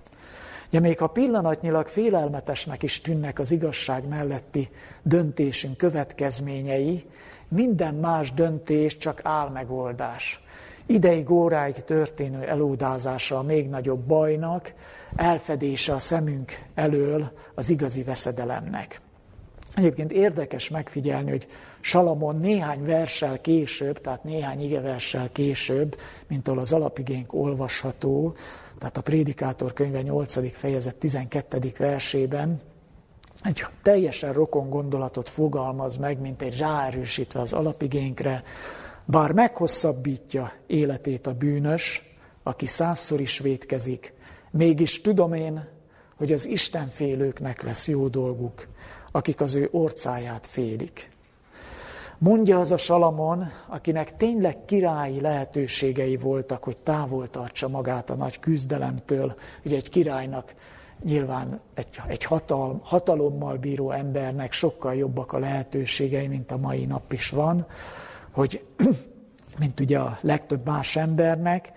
[0.67, 4.69] Ugye még ha pillanatnyilag félelmetesnek is tűnnek az igazság melletti
[5.03, 7.05] döntésünk következményei,
[7.47, 10.41] minden más döntés csak álmegoldás
[10.87, 14.73] ideig óráig történő elódázása a még nagyobb bajnak,
[15.15, 19.01] elfedése a szemünk elől az igazi veszedelemnek.
[19.75, 21.47] Egyébként érdekes megfigyelni, hogy
[21.81, 25.97] Salamon néhány versel később, tehát néhány igeverssel később,
[26.27, 28.35] mint ahol az alapigénk olvasható,
[28.77, 30.57] tehát a Prédikátor könyve 8.
[30.57, 31.71] fejezet 12.
[31.77, 32.61] versében,
[33.43, 38.43] egy teljesen rokon gondolatot fogalmaz meg, mint egy ráerősítve az alapigénkre,
[39.05, 44.13] bár meghosszabbítja életét a bűnös, aki százszor is vétkezik,
[44.51, 45.67] mégis tudom én,
[46.15, 48.67] hogy az Istenfélőknek lesz jó dolguk,
[49.11, 51.09] akik az ő orcáját félik.
[52.19, 58.39] Mondja az a Salamon, akinek tényleg királyi lehetőségei voltak, hogy távol tartsa magát a nagy
[58.39, 59.35] küzdelemtől.
[59.65, 60.53] Ugye egy királynak
[61.03, 67.13] nyilván egy, egy hatal, hatalommal bíró embernek sokkal jobbak a lehetőségei, mint a mai nap
[67.13, 67.65] is van,
[68.31, 68.65] hogy
[69.59, 71.71] mint ugye a legtöbb más embernek,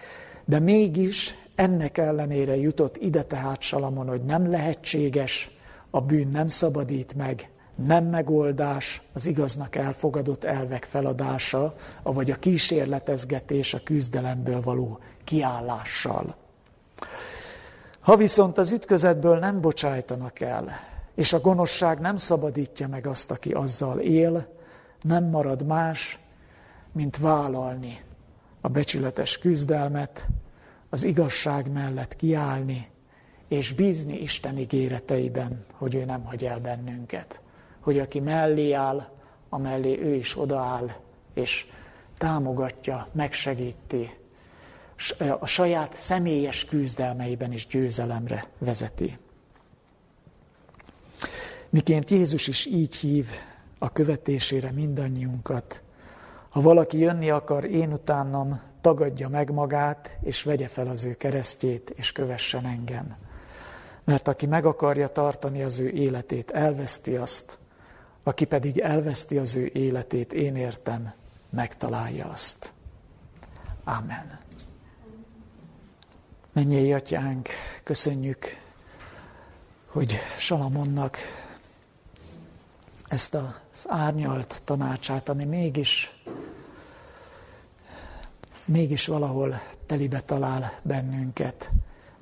[0.45, 5.51] de mégis ennek ellenére jutott ide tehát Salamon, hogy nem lehetséges,
[5.91, 7.51] a bűn nem szabadít meg,
[7.87, 16.35] nem megoldás, az igaznak elfogadott elvek feladása, vagy a kísérletezgetés a küzdelemből való kiállással.
[18.01, 20.81] Ha viszont az ütközetből nem bocsájtanak el,
[21.14, 24.47] és a gonoszság nem szabadítja meg azt, aki azzal él,
[25.03, 26.18] nem marad más,
[26.93, 28.01] mint vállalni
[28.61, 30.26] a becsületes küzdelmet,
[30.91, 32.89] az igazság mellett kiállni,
[33.49, 37.41] és bízni Isten ígéreteiben, hogy ő nem hagy el bennünket.
[37.81, 39.09] Hogy aki mellé áll,
[39.49, 40.91] a mellé ő is odaáll,
[41.35, 41.66] és
[42.18, 44.18] támogatja, megsegíti,
[45.39, 49.18] a saját személyes küzdelmeiben is győzelemre vezeti.
[51.70, 53.26] Miként Jézus is így hív
[53.78, 55.83] a követésére mindannyiunkat,
[56.49, 61.91] ha valaki jönni akar én utánam, tagadja meg magát, és vegye fel az ő keresztjét,
[61.91, 63.16] és kövessen engem.
[64.05, 67.59] Mert aki meg akarja tartani az ő életét, elveszti azt,
[68.22, 71.12] aki pedig elveszti az ő életét, én értem,
[71.50, 72.72] megtalálja azt.
[73.84, 74.38] Amen.
[76.52, 77.48] Menjél, atyánk,
[77.82, 78.46] köszönjük,
[79.86, 81.18] hogy Salamonnak
[83.08, 86.22] ezt az árnyalt tanácsát, ami mégis,
[88.64, 91.70] mégis valahol telibe talál bennünket,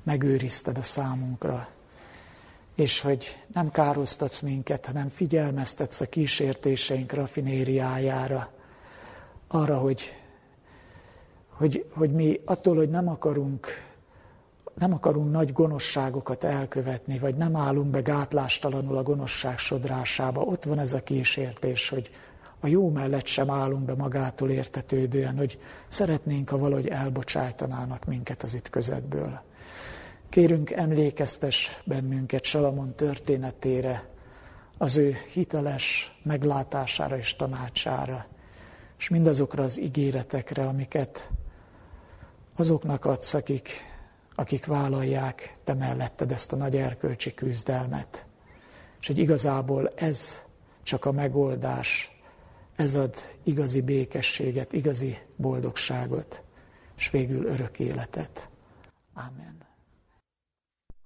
[0.03, 1.67] megőrizted a számunkra,
[2.79, 8.49] és hogy nem károsztatsz minket, hanem figyelmeztetsz a kísértéseink rafinériájára,
[9.47, 10.13] arra, hogy,
[11.49, 13.67] hogy, hogy mi attól, hogy nem akarunk
[14.73, 20.41] nem akarunk nagy gonoszságokat elkövetni, vagy nem állunk be gátlástalanul a gonoszság sodrásába.
[20.41, 22.11] Ott van ez a kísértés, hogy
[22.59, 28.53] a jó mellett sem állunk be magától értetődően, hogy szeretnénk, ha valahogy elbocsájtanának minket az
[28.53, 29.41] ütközetből.
[30.29, 34.09] Kérünk, emlékeztes bennünket Salamon történetére,
[34.77, 38.25] az ő hiteles meglátására és tanácsára,
[38.97, 41.31] és mindazokra az ígéretekre, amiket
[42.55, 43.87] azoknak adsz, akik
[44.39, 48.25] akik vállalják te melletted ezt a nagy erkölcsi küzdelmet.
[48.99, 50.37] És hogy igazából ez
[50.83, 52.19] csak a megoldás,
[52.75, 56.43] ez ad igazi békességet, igazi boldogságot,
[56.97, 58.49] és végül örök életet.
[59.13, 59.58] Amen.